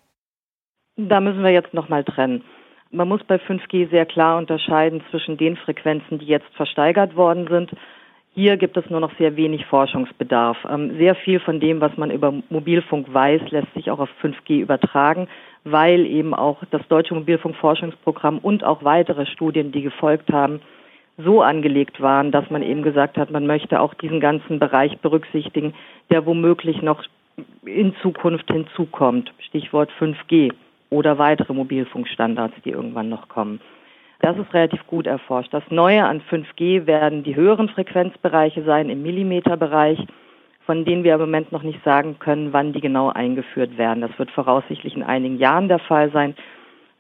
Da 0.98 1.22
müssen 1.22 1.44
wir 1.44 1.52
jetzt 1.52 1.74
nochmal 1.74 2.04
trennen. 2.04 2.44
Man 2.92 3.08
muss 3.08 3.24
bei 3.24 3.36
5G 3.36 3.90
sehr 3.90 4.06
klar 4.06 4.38
unterscheiden 4.38 5.02
zwischen 5.10 5.38
den 5.38 5.56
Frequenzen, 5.56 6.20
die 6.20 6.26
jetzt 6.26 6.54
versteigert 6.56 7.16
worden 7.16 7.48
sind. 7.50 7.72
Hier 8.34 8.56
gibt 8.56 8.78
es 8.78 8.90
nur 8.90 9.02
noch 9.02 9.12
sehr 9.18 9.36
wenig 9.36 9.66
Forschungsbedarf. 9.66 10.58
Ähm, 10.70 10.96
sehr 10.98 11.16
viel 11.16 11.42
von 11.42 11.60
dem, 11.60 11.82
was 11.82 11.98
man 11.98 12.12
über 12.12 12.34
Mobilfunk 12.50 13.14
weiß, 13.14 13.52
lässt 13.52 13.74
sich 13.74 13.92
auch 13.92 14.00
auf 14.00 14.10
5G 14.22 14.62
übertragen, 14.62 15.28
weil 15.66 16.06
eben 16.06 16.34
auch 16.34 16.64
das 16.72 16.88
Deutsche 16.88 17.14
Mobilfunkforschungsprogramm 17.14 18.38
und 18.38 18.64
auch 18.64 18.84
weitere 18.86 19.26
Studien, 19.26 19.74
die 19.74 19.82
gefolgt 19.82 20.32
haben, 20.32 20.62
so 21.18 21.42
angelegt 21.42 22.00
waren, 22.02 22.32
dass 22.32 22.50
man 22.50 22.64
eben 22.64 22.84
gesagt 22.84 23.18
hat, 23.18 23.32
man 23.32 23.46
möchte 23.46 23.82
auch 23.82 23.94
diesen 23.96 24.22
ganzen 24.22 24.60
Bereich 24.60 24.98
berücksichtigen, 25.00 25.74
der 26.10 26.26
womöglich 26.26 26.82
noch 26.82 27.04
in 27.66 27.94
Zukunft 28.02 28.50
hinzukommt. 28.50 29.34
Stichwort 29.40 29.90
5G 30.00 30.54
oder 30.90 31.18
weitere 31.18 31.54
Mobilfunkstandards, 31.54 32.56
die 32.64 32.72
irgendwann 32.72 33.10
noch 33.10 33.28
kommen. 33.28 33.60
Das 34.22 34.38
ist 34.38 34.54
relativ 34.54 34.86
gut 34.86 35.08
erforscht. 35.08 35.52
Das 35.52 35.64
Neue 35.70 36.06
an 36.06 36.22
5G 36.22 36.86
werden 36.86 37.24
die 37.24 37.36
höheren 37.36 37.70
Frequenzbereiche 37.70 38.64
sein 38.64 38.90
im 38.90 39.02
Millimeterbereich, 39.02 40.00
von 40.66 40.86
denen 40.86 41.04
wir 41.04 41.16
im 41.16 41.22
Moment 41.22 41.52
noch 41.52 41.64
nicht 41.64 41.84
sagen 41.84 42.18
können, 42.20 42.54
wann 42.54 42.72
die 42.72 42.82
genau 42.82 43.10
eingeführt 43.10 43.80
werden. 43.80 44.02
Das 44.02 44.18
wird 44.20 44.30
voraussichtlich 44.30 44.96
in 44.96 45.02
einigen 45.02 45.38
Jahren 45.38 45.68
der 45.68 45.80
Fall 45.80 46.12
sein. 46.12 46.36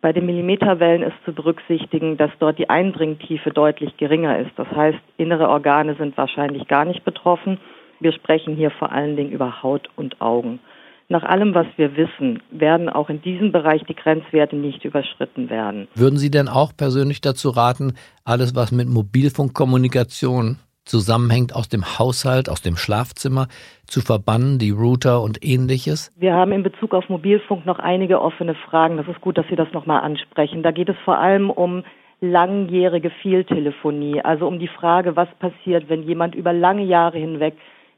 Bei 0.02 0.12
den 0.14 0.26
Millimeterwellen 0.26 1.04
ist 1.04 1.14
zu 1.24 1.32
berücksichtigen, 1.32 2.18
dass 2.18 2.32
dort 2.40 2.58
die 2.58 2.72
Eindringtiefe 2.72 3.52
deutlich 3.52 3.96
geringer 3.98 4.40
ist. 4.40 4.52
Das 4.56 4.70
heißt, 4.72 4.98
innere 5.18 5.48
Organe 5.48 5.94
sind 5.94 6.18
wahrscheinlich 6.18 6.68
gar 6.68 6.86
nicht 6.86 7.06
betroffen. 7.06 7.60
Wir 8.00 8.14
sprechen 8.14 8.56
hier 8.56 8.72
vor 8.72 8.92
allen 8.92 9.16
Dingen 9.16 9.32
über 9.32 9.62
Haut 9.62 9.90
und 9.96 10.20
Augen. 10.20 10.60
Nach 11.12 11.24
allem, 11.24 11.54
was 11.54 11.68
wir 11.76 11.98
wissen, 11.98 12.42
werden 12.52 12.88
auch 12.88 13.10
in 13.10 13.22
diesem 13.22 13.52
Bereich 13.52 13.84
die 13.84 13.96
Grenzwerte 13.96 14.56
nicht 14.56 14.86
überschritten 14.86 15.50
werden. 15.50 15.90
Würden 15.94 16.18
Sie 16.18 16.32
denn 16.32 16.48
auch 16.48 16.72
persönlich 16.74 17.20
dazu 17.20 17.50
raten, 17.50 17.96
alles, 18.24 18.56
was 18.56 18.72
mit 18.72 18.88
Mobilfunkkommunikation 18.88 20.60
zusammenhängt, 20.86 21.54
aus 21.54 21.68
dem 21.68 21.84
Haushalt, 22.00 22.48
aus 22.48 22.62
dem 22.62 22.78
Schlafzimmer 22.78 23.50
zu 23.88 24.00
verbannen, 24.00 24.58
die 24.58 24.70
Router 24.70 25.22
und 25.22 25.44
ähnliches? 25.44 26.14
Wir 26.18 26.34
haben 26.34 26.54
in 26.54 26.64
Bezug 26.64 26.94
auf 26.94 27.10
Mobilfunk 27.10 27.66
noch 27.66 27.80
einige 27.80 28.22
offene 28.22 28.56
Fragen. 28.56 28.96
Das 28.96 29.08
ist 29.10 29.20
gut, 29.20 29.38
dass 29.38 29.48
Sie 29.50 29.58
das 29.58 29.68
nochmal 29.74 30.04
ansprechen. 30.04 30.64
Da 30.64 30.72
geht 30.72 30.88
es 30.88 30.96
vor 31.04 31.18
allem 31.18 31.50
um 31.50 31.84
langjährige 32.22 33.10
Fehltelefonie, 33.22 34.22
also 34.22 34.48
um 34.48 34.60
die 34.60 34.70
Frage, 34.70 35.18
was 35.18 35.28
passiert, 35.40 35.90
wenn 35.90 36.04
jemand 36.04 36.36
über 36.36 36.54
lange 36.54 36.86
Jahre 36.86 37.18
hinweg 37.18 37.56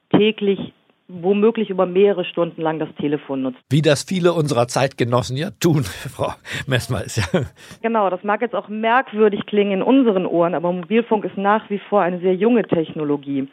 täglich 0.09 0.73
womöglich 1.07 1.69
über 1.69 1.85
mehrere 1.85 2.25
Stunden 2.25 2.61
lang 2.61 2.79
das 2.79 2.89
Telefon 2.95 3.43
nutzt. 3.43 3.59
Wie 3.69 3.81
das 3.81 4.03
viele 4.03 4.33
unserer 4.33 4.67
Zeitgenossen 4.67 5.37
ja 5.37 5.49
tun, 5.59 5.83
Frau 6.15 6.33
Messmals. 6.67 7.17
Ja. 7.17 7.41
Genau, 7.81 8.09
das 8.09 8.23
mag 8.23 8.41
jetzt 8.41 8.55
auch 8.55 8.69
merkwürdig 8.69 9.45
klingen 9.45 9.73
in 9.73 9.81
unseren 9.81 10.25
Ohren, 10.25 10.55
aber 10.55 10.71
Mobilfunk 10.71 11.25
ist 11.25 11.37
nach 11.37 11.69
wie 11.69 11.79
vor 11.89 12.01
eine 12.01 12.19
sehr 12.19 12.35
junge 12.35 12.63
Technologie. 12.63 13.47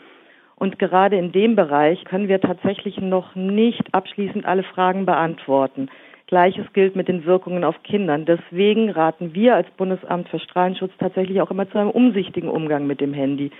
Und 0.56 0.78
gerade 0.78 1.16
in 1.16 1.32
dem 1.32 1.56
Bereich 1.56 2.04
können 2.04 2.28
wir 2.28 2.40
tatsächlich 2.40 2.98
noch 2.98 3.34
nicht 3.34 3.94
abschließend 3.94 4.44
alle 4.44 4.62
Fragen 4.62 5.06
beantworten. 5.06 5.88
Gleiches 6.26 6.66
gilt 6.74 6.94
mit 6.94 7.08
den 7.08 7.24
Wirkungen 7.24 7.64
auf 7.64 7.82
Kindern. 7.82 8.24
Deswegen 8.24 8.90
raten 8.90 9.34
wir 9.34 9.56
als 9.56 9.68
Bundesamt 9.76 10.28
für 10.28 10.38
Strahlenschutz 10.38 10.92
tatsächlich 10.98 11.40
auch 11.40 11.50
immer 11.50 11.68
zu 11.70 11.78
einem 11.78 11.90
umsichtigen 11.90 12.48
Umgang 12.48 12.86
mit 12.86 13.00
dem 13.00 13.14
Handy 13.14 13.50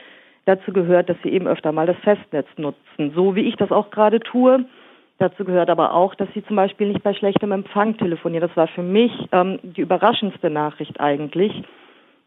dazu 0.44 0.72
gehört, 0.72 1.09
dass 1.09 1.16
sie 1.22 1.31
eben 1.31 1.46
öfter 1.46 1.72
mal 1.72 1.87
das 1.87 1.96
Festnetz 1.98 2.46
nutzen, 2.57 3.12
so 3.14 3.35
wie 3.35 3.42
ich 3.42 3.57
das 3.57 3.70
auch 3.70 3.90
gerade 3.90 4.20
tue. 4.20 4.64
Dazu 5.18 5.44
gehört 5.44 5.68
aber 5.68 5.94
auch, 5.94 6.14
dass 6.14 6.29
sie 6.33 6.44
zum 6.46 6.57
Beispiel 6.57 6.88
nicht 6.88 7.03
bei 7.03 7.12
schlechtem 7.12 7.53
Empfang 7.53 7.96
telefonieren. 7.98 8.46
Das 8.48 8.57
war 8.57 8.68
für 8.68 8.83
mich 8.83 9.12
ähm, 9.33 9.59
die 9.62 9.83
überraschendste 9.83 10.48
Nachricht 10.48 10.98
eigentlich, 10.98 11.53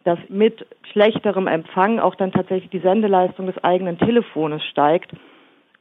dass 0.03 0.19
mit 0.29 0.65
schlechterem 0.91 1.47
Empfang 1.47 1.99
auch 1.99 2.15
dann 2.15 2.31
tatsächlich 2.31 2.69
die 2.69 2.79
Sendeleistung 2.79 3.47
des 3.47 3.63
eigenen 3.63 3.97
Telefones 3.97 4.63
steigt 4.65 5.11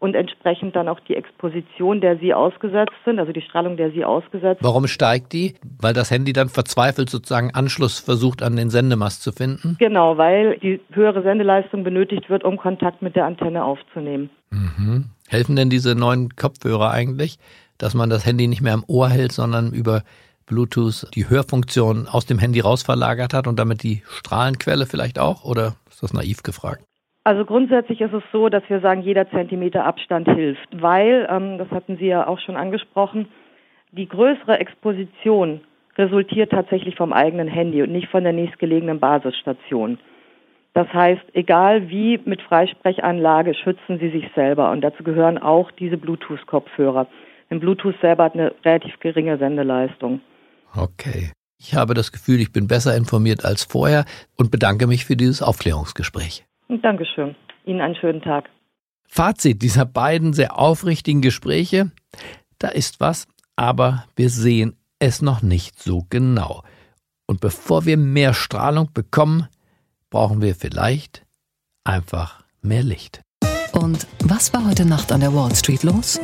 und 0.02 0.16
entsprechend 0.16 0.74
dann 0.74 0.88
auch 0.88 0.98
die 0.98 1.14
Exposition, 1.14 2.00
der 2.00 2.18
sie 2.18 2.34
ausgesetzt 2.34 2.92
sind, 3.04 3.20
also 3.20 3.30
die 3.30 3.40
Strahlung, 3.40 3.76
der 3.76 3.92
sie 3.92 4.04
ausgesetzt 4.04 4.58
sind. 4.58 4.66
Warum 4.66 4.88
steigt 4.88 5.32
die? 5.32 5.54
Weil 5.80 5.94
das 5.94 6.10
Handy 6.10 6.32
dann 6.32 6.48
verzweifelt 6.48 7.08
sozusagen 7.08 7.54
Anschluss 7.54 8.00
versucht 8.00 8.42
an 8.42 8.56
den 8.56 8.68
Sendemast 8.68 9.22
zu 9.22 9.30
finden? 9.30 9.76
Genau, 9.78 10.18
weil 10.18 10.58
die 10.58 10.80
höhere 10.90 11.22
Sendeleistung 11.22 11.84
benötigt 11.84 12.28
wird, 12.28 12.42
um 12.42 12.56
Kontakt 12.56 13.00
mit 13.00 13.14
der 13.14 13.26
Antenne 13.26 13.64
aufzunehmen. 13.64 14.28
Mhm. 14.50 15.10
Helfen 15.28 15.54
denn 15.54 15.70
diese 15.70 15.94
neuen 15.94 16.34
Kopfhörer 16.34 16.90
eigentlich, 16.90 17.38
dass 17.78 17.94
man 17.94 18.10
das 18.10 18.26
Handy 18.26 18.48
nicht 18.48 18.60
mehr 18.60 18.74
am 18.74 18.84
Ohr 18.88 19.08
hält, 19.08 19.30
sondern 19.30 19.72
über 19.72 20.02
Bluetooth 20.46 21.06
die 21.14 21.30
Hörfunktion 21.30 22.08
aus 22.08 22.26
dem 22.26 22.40
Handy 22.40 22.58
rausverlagert 22.58 23.32
hat 23.32 23.46
und 23.46 23.56
damit 23.56 23.84
die 23.84 24.02
Strahlenquelle 24.08 24.86
vielleicht 24.86 25.20
auch? 25.20 25.44
Oder 25.44 25.76
ist 25.88 26.02
das 26.02 26.12
naiv 26.12 26.42
gefragt? 26.42 26.82
Also 27.24 27.44
grundsätzlich 27.44 28.00
ist 28.00 28.12
es 28.12 28.22
so, 28.32 28.48
dass 28.48 28.62
wir 28.68 28.80
sagen, 28.80 29.02
jeder 29.02 29.30
Zentimeter 29.30 29.84
Abstand 29.84 30.28
hilft, 30.28 30.68
weil, 30.72 31.26
ähm, 31.30 31.58
das 31.58 31.70
hatten 31.70 31.96
Sie 31.96 32.06
ja 32.06 32.26
auch 32.26 32.40
schon 32.40 32.56
angesprochen, 32.56 33.28
die 33.92 34.08
größere 34.08 34.58
Exposition 34.58 35.60
resultiert 35.96 36.50
tatsächlich 36.50 36.96
vom 36.96 37.12
eigenen 37.12 37.46
Handy 37.46 37.82
und 37.82 37.92
nicht 37.92 38.08
von 38.08 38.24
der 38.24 38.32
nächstgelegenen 38.32 38.98
Basisstation. 38.98 39.98
Das 40.74 40.88
heißt, 40.92 41.22
egal 41.34 41.90
wie 41.90 42.18
mit 42.24 42.40
Freisprechanlage, 42.42 43.54
schützen 43.54 43.98
Sie 43.98 44.10
sich 44.10 44.24
selber 44.34 44.70
und 44.70 44.80
dazu 44.80 45.04
gehören 45.04 45.38
auch 45.38 45.70
diese 45.70 45.98
Bluetooth-Kopfhörer. 45.98 47.06
Denn 47.50 47.60
Bluetooth 47.60 47.94
selber 48.00 48.24
hat 48.24 48.34
eine 48.34 48.54
relativ 48.64 48.98
geringe 48.98 49.36
Sendeleistung. 49.36 50.22
Okay. 50.74 51.30
Ich 51.60 51.74
habe 51.74 51.94
das 51.94 52.10
Gefühl, 52.10 52.40
ich 52.40 52.50
bin 52.50 52.66
besser 52.66 52.96
informiert 52.96 53.44
als 53.44 53.62
vorher 53.62 54.06
und 54.36 54.50
bedanke 54.50 54.86
mich 54.86 55.04
für 55.04 55.16
dieses 55.16 55.42
Aufklärungsgespräch. 55.42 56.44
Dankeschön. 56.68 57.34
Ihnen 57.64 57.80
einen 57.80 57.94
schönen 57.94 58.22
Tag. 58.22 58.48
Fazit 59.06 59.62
dieser 59.62 59.84
beiden 59.84 60.32
sehr 60.32 60.58
aufrichtigen 60.58 61.20
Gespräche. 61.20 61.90
Da 62.58 62.68
ist 62.68 63.00
was, 63.00 63.26
aber 63.56 64.04
wir 64.16 64.30
sehen 64.30 64.76
es 64.98 65.20
noch 65.20 65.42
nicht 65.42 65.82
so 65.82 66.06
genau. 66.08 66.62
Und 67.26 67.40
bevor 67.40 67.84
wir 67.84 67.96
mehr 67.96 68.34
Strahlung 68.34 68.90
bekommen, 68.94 69.48
brauchen 70.10 70.40
wir 70.40 70.54
vielleicht 70.54 71.24
einfach 71.84 72.44
mehr 72.62 72.82
Licht. 72.82 73.22
Und 73.72 74.06
was 74.24 74.52
war 74.52 74.66
heute 74.66 74.84
Nacht 74.84 75.12
an 75.12 75.20
der 75.20 75.34
Wall 75.34 75.54
Street 75.54 75.82
los? 75.82 76.20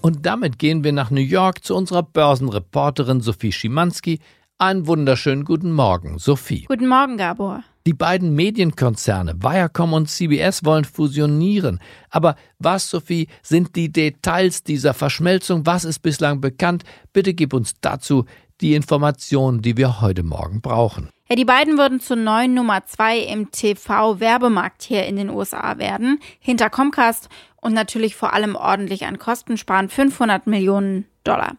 Und 0.00 0.26
damit 0.26 0.58
gehen 0.58 0.84
wir 0.84 0.92
nach 0.92 1.10
New 1.10 1.20
York 1.20 1.64
zu 1.64 1.74
unserer 1.74 2.02
Börsenreporterin 2.02 3.20
Sophie 3.20 3.52
Schimanski. 3.52 4.20
Einen 4.58 4.86
wunderschönen 4.86 5.44
guten 5.44 5.72
Morgen, 5.72 6.18
Sophie. 6.18 6.64
Guten 6.68 6.88
Morgen, 6.88 7.16
Gabor. 7.16 7.64
Die 7.86 7.92
beiden 7.92 8.34
Medienkonzerne 8.34 9.34
Viacom 9.42 9.92
und 9.92 10.08
CBS 10.08 10.64
wollen 10.64 10.86
fusionieren. 10.86 11.80
Aber 12.08 12.34
was, 12.58 12.88
Sophie, 12.88 13.28
sind 13.42 13.76
die 13.76 13.92
Details 13.92 14.62
dieser 14.62 14.94
Verschmelzung? 14.94 15.66
Was 15.66 15.84
ist 15.84 15.98
bislang 15.98 16.40
bekannt? 16.40 16.84
Bitte 17.12 17.34
gib 17.34 17.52
uns 17.52 17.74
dazu 17.82 18.24
die 18.62 18.74
Informationen, 18.74 19.60
die 19.60 19.76
wir 19.76 20.00
heute 20.00 20.22
Morgen 20.22 20.62
brauchen. 20.62 21.10
Ja, 21.28 21.36
die 21.36 21.44
beiden 21.44 21.76
würden 21.76 22.00
zur 22.00 22.16
neuen 22.16 22.54
Nummer 22.54 22.86
zwei 22.86 23.18
im 23.18 23.50
TV-Werbemarkt 23.50 24.82
hier 24.82 25.04
in 25.04 25.16
den 25.16 25.28
USA 25.28 25.76
werden, 25.76 26.20
hinter 26.38 26.70
Comcast 26.70 27.28
und 27.60 27.74
natürlich 27.74 28.16
vor 28.16 28.32
allem 28.32 28.56
ordentlich 28.56 29.04
an 29.04 29.18
Kosten 29.18 29.58
sparen, 29.58 29.90
500 29.90 30.46
Millionen 30.46 31.04
Dollar. 31.22 31.56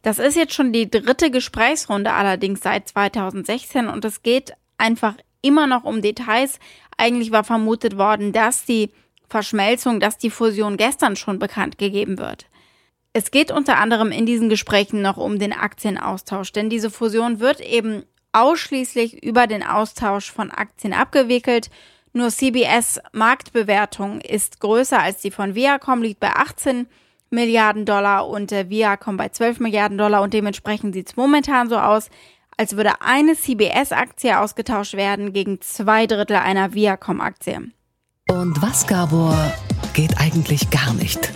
Das 0.00 0.18
ist 0.18 0.36
jetzt 0.36 0.54
schon 0.54 0.72
die 0.72 0.90
dritte 0.90 1.30
Gesprächsrunde 1.30 2.12
allerdings 2.12 2.62
seit 2.62 2.88
2016 2.88 3.88
und 3.88 4.06
es 4.06 4.22
geht 4.22 4.52
einfach 4.78 5.14
immer 5.42 5.66
noch 5.66 5.84
um 5.84 6.02
Details. 6.02 6.58
Eigentlich 6.96 7.30
war 7.30 7.44
vermutet 7.44 7.96
worden, 7.96 8.32
dass 8.32 8.64
die 8.64 8.90
Verschmelzung, 9.28 10.00
dass 10.00 10.18
die 10.18 10.30
Fusion 10.30 10.76
gestern 10.76 11.16
schon 11.16 11.38
bekannt 11.38 11.78
gegeben 11.78 12.18
wird. 12.18 12.46
Es 13.12 13.30
geht 13.30 13.50
unter 13.50 13.78
anderem 13.78 14.12
in 14.12 14.26
diesen 14.26 14.48
Gesprächen 14.48 15.02
noch 15.02 15.16
um 15.16 15.38
den 15.38 15.52
Aktienaustausch, 15.52 16.52
denn 16.52 16.70
diese 16.70 16.90
Fusion 16.90 17.40
wird 17.40 17.60
eben 17.60 18.04
ausschließlich 18.32 19.22
über 19.22 19.46
den 19.46 19.62
Austausch 19.62 20.30
von 20.30 20.50
Aktien 20.50 20.92
abgewickelt. 20.92 21.70
Nur 22.12 22.30
CBS 22.30 23.00
Marktbewertung 23.12 24.20
ist 24.20 24.60
größer 24.60 25.00
als 25.00 25.20
die 25.20 25.30
von 25.30 25.54
Viacom, 25.54 26.02
liegt 26.02 26.20
bei 26.20 26.30
18 26.30 26.86
Milliarden 27.30 27.84
Dollar 27.84 28.28
und 28.28 28.50
der 28.50 28.70
Viacom 28.70 29.16
bei 29.16 29.28
12 29.28 29.60
Milliarden 29.60 29.98
Dollar 29.98 30.22
und 30.22 30.32
dementsprechend 30.32 30.94
sieht 30.94 31.08
es 31.08 31.16
momentan 31.16 31.68
so 31.68 31.76
aus, 31.76 32.08
als 32.58 32.76
würde 32.76 33.00
eine 33.00 33.34
CBS-Aktie 33.34 34.38
ausgetauscht 34.38 34.94
werden 34.94 35.32
gegen 35.32 35.60
zwei 35.60 36.06
Drittel 36.06 36.36
einer 36.36 36.74
Viacom-Aktie. 36.74 37.70
Und 38.28 38.60
was, 38.60 38.86
Gabor, 38.86 39.36
geht 39.94 40.18
eigentlich 40.20 40.68
gar 40.68 40.92
nicht? 40.94 41.32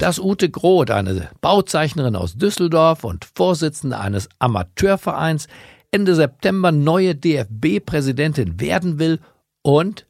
Dass 0.00 0.18
Ute 0.18 0.50
Groth, 0.50 0.90
eine 0.90 1.30
Bauzeichnerin 1.40 2.16
aus 2.16 2.34
Düsseldorf 2.34 3.04
und 3.04 3.24
Vorsitzende 3.34 3.98
eines 3.98 4.28
Amateurvereins, 4.40 5.46
Ende 5.92 6.14
September 6.14 6.72
neue 6.72 7.14
DFB-Präsidentin 7.14 8.60
werden 8.60 8.98
will 8.98 9.20
und 9.62 10.04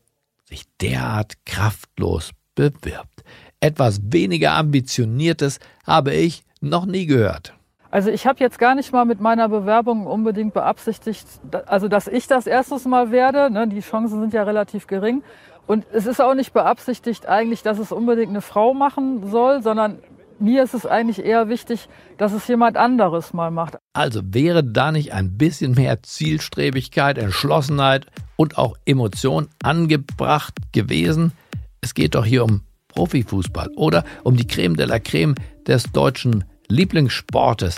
sich 0.45 0.64
derart 0.81 1.35
kraftlos 1.45 2.31
bewirbt. 2.55 3.23
Etwas 3.61 4.01
weniger 4.03 4.55
ambitioniertes 4.55 5.61
habe 5.85 6.14
ich 6.14 6.45
noch 6.61 6.87
nie 6.87 7.07
gehört. 7.07 7.56
Also 7.96 8.11
ich 8.11 8.26
habe 8.26 8.40
jetzt 8.40 8.59
gar 8.59 8.74
nicht 8.74 8.92
mal 8.92 9.06
mit 9.06 9.22
meiner 9.22 9.48
Bewerbung 9.48 10.06
unbedingt 10.06 10.52
beabsichtigt, 10.52 11.26
also 11.64 11.88
dass 11.88 12.09
ich 12.09 12.26
das 12.26 12.46
erstes 12.46 12.85
Mal 12.85 13.11
werde. 13.11 13.50
Ne, 13.50 13.66
die 13.68 13.80
Chancen 13.80 14.20
sind 14.20 14.35
ja 14.35 14.42
relativ 14.42 14.87
gering. 14.87 15.22
Und 15.66 15.87
es 15.94 16.04
ist 16.04 16.20
auch 16.20 16.35
nicht 16.35 16.52
beabsichtigt 16.52 17.26
eigentlich, 17.26 17.62
dass 17.62 17.78
es 17.78 17.92
unbedingt 17.92 18.28
eine 18.28 18.42
Frau 18.42 18.74
machen 18.74 19.30
soll, 19.30 19.62
sondern 19.62 20.00
mir 20.38 20.62
ist 20.62 20.74
es 20.74 20.85
eigentlich 20.85 21.24
eher 21.24 21.48
wichtig, 21.48 21.88
dass 22.18 22.35
es 22.35 22.46
jemand 22.48 22.76
anderes 22.76 23.32
mal 23.32 23.50
macht. 23.50 23.78
Also 23.94 24.20
wäre 24.26 24.62
da 24.62 24.92
nicht 24.92 25.14
ein 25.14 25.38
bisschen 25.38 25.72
mehr 25.72 26.02
Zielstrebigkeit, 26.02 27.16
Entschlossenheit 27.16 28.09
und 28.37 28.59
auch 28.59 28.76
Emotion 28.85 29.48
angebracht 29.62 30.52
gewesen? 30.70 31.32
Es 31.80 31.94
geht 31.94 32.14
doch 32.14 32.26
hier 32.26 32.44
um 32.44 32.61
Profifußball 32.88 33.70
oder 33.74 34.04
um 34.22 34.37
die 34.37 34.46
Creme 34.46 34.76
de 34.76 34.85
la 34.85 34.98
Creme 34.98 35.35
des 35.66 35.85
deutschen 35.92 36.44
Lieblingssportes. 36.68 37.76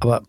Aber 0.00 0.22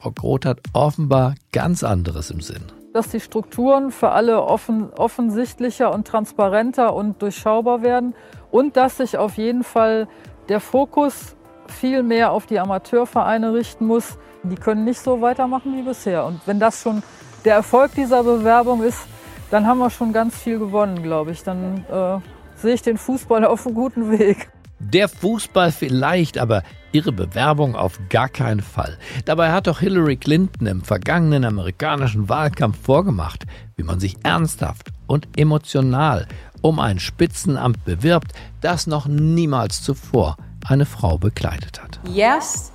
Frau 0.00 0.10
Groth 0.10 0.46
hat 0.46 0.60
offenbar 0.72 1.34
ganz 1.52 1.84
anderes 1.84 2.30
im 2.30 2.40
Sinn. 2.40 2.62
Dass 2.92 3.08
die 3.08 3.20
Strukturen 3.20 3.90
für 3.90 4.10
alle 4.10 4.42
offen, 4.42 4.92
offensichtlicher 4.92 5.92
und 5.94 6.06
transparenter 6.06 6.94
und 6.94 7.22
durchschaubar 7.22 7.82
werden 7.82 8.14
und 8.50 8.76
dass 8.76 8.98
sich 8.98 9.16
auf 9.16 9.36
jeden 9.38 9.64
Fall 9.64 10.08
der 10.48 10.60
Fokus 10.60 11.36
viel 11.68 12.02
mehr 12.02 12.32
auf 12.32 12.46
die 12.46 12.58
Amateurvereine 12.58 13.54
richten 13.54 13.86
muss. 13.86 14.18
Die 14.42 14.56
können 14.56 14.84
nicht 14.84 15.00
so 15.00 15.20
weitermachen 15.20 15.76
wie 15.76 15.82
bisher. 15.82 16.26
Und 16.26 16.40
wenn 16.46 16.58
das 16.58 16.82
schon 16.82 17.02
der 17.44 17.54
Erfolg 17.54 17.94
dieser 17.94 18.22
Bewerbung 18.24 18.82
ist, 18.82 19.06
dann 19.50 19.66
haben 19.66 19.78
wir 19.78 19.90
schon 19.90 20.12
ganz 20.12 20.36
viel 20.36 20.58
gewonnen, 20.58 21.02
glaube 21.02 21.30
ich. 21.30 21.42
Dann 21.42 21.84
äh, 21.90 22.18
sehe 22.56 22.74
ich 22.74 22.82
den 22.82 22.98
Fußball 22.98 23.44
auf 23.44 23.66
einem 23.66 23.74
guten 23.74 24.10
Weg. 24.10 24.50
Der 24.90 25.08
Fußball 25.08 25.70
vielleicht, 25.70 26.38
aber 26.38 26.62
ihre 26.90 27.12
Bewerbung 27.12 27.76
auf 27.76 27.98
gar 28.10 28.28
keinen 28.28 28.60
Fall. 28.60 28.98
Dabei 29.24 29.52
hat 29.52 29.66
doch 29.66 29.78
Hillary 29.78 30.16
Clinton 30.16 30.66
im 30.66 30.82
vergangenen 30.82 31.44
amerikanischen 31.44 32.28
Wahlkampf 32.28 32.78
vorgemacht, 32.82 33.44
wie 33.76 33.84
man 33.84 34.00
sich 34.00 34.16
ernsthaft 34.24 34.88
und 35.06 35.28
emotional 35.36 36.26
um 36.62 36.78
ein 36.78 36.98
Spitzenamt 36.98 37.84
bewirbt, 37.84 38.32
das 38.60 38.86
noch 38.86 39.06
niemals 39.06 39.82
zuvor 39.82 40.36
eine 40.66 40.86
Frau 40.86 41.18
bekleidet 41.18 41.82
hat. 41.82 42.00
Yes, 42.08 42.72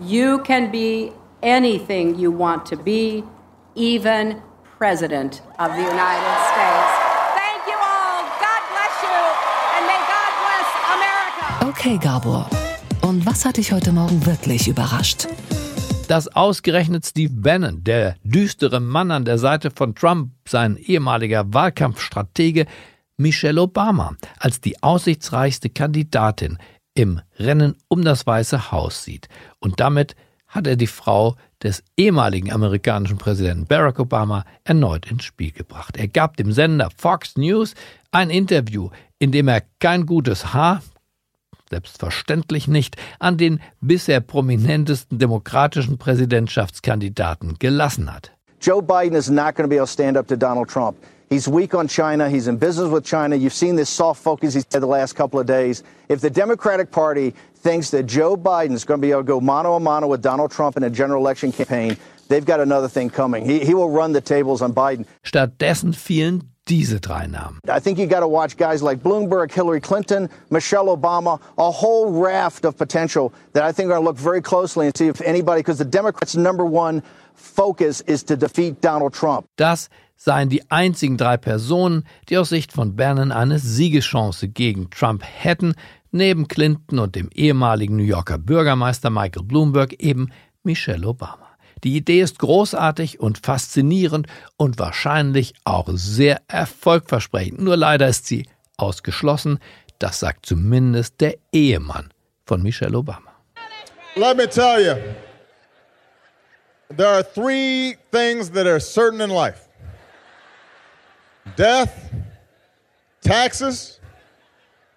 you 0.00 0.38
can 0.38 0.70
be 0.70 1.12
anything 1.42 2.18
you 2.18 2.36
want 2.36 2.66
to 2.68 2.76
be, 2.76 3.22
even 3.74 4.36
President 4.78 5.42
of 5.58 5.72
the 5.74 5.82
United 5.82 6.38
States. 6.52 6.77
Okay, 11.68 11.98
Gabor. 11.98 12.48
Und 13.02 13.26
was 13.26 13.44
hat 13.44 13.58
dich 13.58 13.72
heute 13.72 13.92
Morgen 13.92 14.24
wirklich 14.24 14.68
überrascht? 14.68 15.26
Dass 16.08 16.34
ausgerechnet 16.34 17.04
Steve 17.04 17.34
Bannon, 17.34 17.84
der 17.84 18.16
düstere 18.22 18.80
Mann 18.80 19.10
an 19.10 19.26
der 19.26 19.36
Seite 19.36 19.70
von 19.70 19.94
Trump, 19.94 20.30
sein 20.48 20.78
ehemaliger 20.78 21.52
Wahlkampfstratege, 21.52 22.64
Michelle 23.18 23.60
Obama 23.60 24.16
als 24.38 24.62
die 24.62 24.82
aussichtsreichste 24.82 25.68
Kandidatin 25.68 26.56
im 26.94 27.20
Rennen 27.38 27.76
um 27.88 28.02
das 28.02 28.26
Weiße 28.26 28.72
Haus 28.72 29.04
sieht. 29.04 29.28
Und 29.58 29.78
damit 29.78 30.16
hat 30.46 30.66
er 30.66 30.76
die 30.76 30.86
Frau 30.86 31.36
des 31.62 31.84
ehemaligen 31.98 32.50
amerikanischen 32.50 33.18
Präsidenten 33.18 33.66
Barack 33.66 33.98
Obama 33.98 34.46
erneut 34.64 35.10
ins 35.10 35.24
Spiel 35.24 35.52
gebracht. 35.52 35.98
Er 35.98 36.08
gab 36.08 36.38
dem 36.38 36.50
Sender 36.50 36.88
Fox 36.96 37.36
News 37.36 37.74
ein 38.10 38.30
Interview, 38.30 38.88
in 39.18 39.32
dem 39.32 39.48
er 39.48 39.64
kein 39.80 40.06
gutes 40.06 40.54
Haar, 40.54 40.80
selbstverständlich 41.70 42.68
nicht, 42.68 42.96
an 43.18 43.36
den 43.36 43.60
bisher 43.80 44.20
prominentesten 44.20 45.18
demokratischen 45.18 45.98
Präsidentschaftskandidaten 45.98 47.56
gelassen 47.58 48.12
hat. 48.12 48.32
Joe 48.60 48.82
Biden 48.82 49.16
is 49.16 49.30
not 49.30 49.54
going 49.54 49.64
to 49.64 49.68
be 49.68 49.76
able 49.76 49.86
to 49.86 49.92
stand 49.92 50.16
up 50.16 50.26
to 50.26 50.36
Donald 50.36 50.68
Trump. 50.68 50.96
He's 51.30 51.46
weak 51.46 51.74
on 51.74 51.88
China. 51.88 52.28
He's 52.28 52.48
in 52.48 52.56
business 52.56 52.90
with 52.90 53.04
China. 53.04 53.36
You've 53.36 53.52
seen 53.52 53.76
this 53.76 53.90
soft 53.90 54.22
focus 54.22 54.54
he's 54.54 54.66
had 54.72 54.82
the 54.82 54.86
last 54.86 55.14
couple 55.14 55.38
of 55.38 55.46
days. 55.46 55.82
If 56.08 56.20
the 56.20 56.30
Democratic 56.30 56.90
Party 56.90 57.34
thinks 57.54 57.90
that 57.90 58.06
Joe 58.06 58.36
Biden's 58.36 58.84
going 58.84 59.00
to 59.00 59.06
be 59.06 59.10
able 59.10 59.20
to 59.20 59.26
go 59.26 59.40
mano 59.40 59.74
a 59.74 59.80
mano 59.80 60.06
with 60.06 60.22
Donald 60.22 60.50
Trump 60.50 60.76
in 60.76 60.84
a 60.84 60.90
general 60.90 61.22
election 61.22 61.52
campaign, 61.52 61.98
they've 62.28 62.46
got 62.46 62.60
another 62.60 62.88
thing 62.88 63.10
coming. 63.10 63.44
He, 63.44 63.64
he 63.64 63.74
will 63.74 63.90
run 63.90 64.12
the 64.12 64.22
tables 64.22 64.62
on 64.62 64.72
Biden. 64.72 65.06
Stattdessen 65.22 65.92
fielen 65.92 66.48
diese 66.68 67.00
drei 67.00 67.26
Namen. 67.26 67.58
I 67.68 67.80
think 67.80 67.98
you 67.98 68.06
got 68.06 68.20
to 68.20 68.28
watch 68.28 68.56
guys 68.56 68.82
like 68.82 69.02
Bloomberg, 69.02 69.52
Hillary 69.52 69.80
Clinton, 69.80 70.28
Michelle 70.50 70.86
Obama, 70.86 71.40
a 71.56 71.70
whole 71.70 72.10
raft 72.12 72.64
of 72.64 72.76
potential 72.76 73.32
that 73.52 73.62
I 73.62 73.72
think 73.72 73.90
are 73.90 74.00
look 74.00 74.16
very 74.16 74.40
closely 74.40 74.86
and 74.86 74.96
see 74.96 75.08
if 75.08 75.20
anybody, 75.22 75.60
because 75.60 75.78
the 75.78 75.84
Democrats' 75.84 76.36
number 76.36 76.64
one 76.64 77.02
focus 77.34 78.00
is 78.02 78.22
to 78.24 78.36
defeat 78.36 78.80
Donald 78.80 79.14
Trump. 79.14 79.46
Das 79.56 79.88
seien 80.16 80.48
die 80.48 80.68
einzigen 80.70 81.16
drei 81.16 81.36
Personen, 81.36 82.04
die 82.28 82.36
aus 82.38 82.48
Sicht 82.48 82.72
von 82.72 82.96
Bannon 82.96 83.32
eine 83.32 83.58
Siegeschance 83.58 84.48
gegen 84.48 84.90
Trump 84.90 85.22
hätten, 85.24 85.74
neben 86.10 86.48
Clinton 86.48 86.98
und 86.98 87.14
dem 87.14 87.28
ehemaligen 87.34 87.96
New 87.96 88.02
Yorker 88.02 88.38
Bürgermeister 88.38 89.10
Michael 89.10 89.44
Bloomberg 89.44 89.94
eben 89.94 90.30
Michelle 90.62 91.06
Obama. 91.06 91.47
Die 91.84 91.96
Idee 91.96 92.20
ist 92.20 92.38
großartig 92.38 93.20
und 93.20 93.38
faszinierend 93.44 94.26
und 94.56 94.78
wahrscheinlich 94.78 95.54
auch 95.64 95.88
sehr 95.92 96.40
erfolgversprechend. 96.48 97.60
Nur 97.60 97.76
leider 97.76 98.08
ist 98.08 98.26
sie 98.26 98.48
ausgeschlossen. 98.76 99.58
Das 99.98 100.20
sagt 100.20 100.46
zumindest 100.46 101.20
der 101.20 101.36
Ehemann 101.52 102.12
von 102.46 102.62
Michelle 102.62 102.96
Obama. 102.96 103.32
Let 104.16 104.36
me 104.36 104.48
tell 104.48 104.80
you, 104.80 104.96
there 106.96 107.08
are 107.08 107.22
three 107.22 107.96
things 108.10 108.50
that 108.50 108.66
are 108.66 108.80
certain 108.80 109.20
in 109.20 109.30
life 109.30 109.68
death, 111.56 112.10
taxes, 113.20 114.00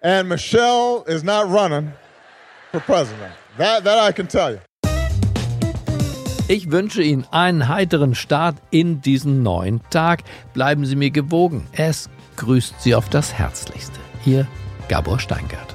and 0.02 0.28
Michelle 0.28 1.04
is 1.06 1.22
not 1.22 1.48
running 1.48 1.92
for 2.70 2.80
president. 2.80 3.32
That, 3.58 3.84
that 3.84 3.98
I 3.98 4.12
can 4.12 4.26
tell 4.26 4.52
you. 4.52 4.60
Ich 6.52 6.70
wünsche 6.70 7.02
Ihnen 7.02 7.24
einen 7.30 7.68
heiteren 7.68 8.14
Start 8.14 8.56
in 8.70 9.00
diesen 9.00 9.42
neuen 9.42 9.80
Tag. 9.88 10.22
Bleiben 10.52 10.84
Sie 10.84 10.96
mir 10.96 11.10
gewogen. 11.10 11.66
Es 11.72 12.10
grüßt 12.36 12.74
Sie 12.78 12.94
auf 12.94 13.08
das 13.08 13.32
Herzlichste. 13.32 13.98
Ihr 14.26 14.46
Gabor 14.86 15.18
Steingart. 15.18 15.74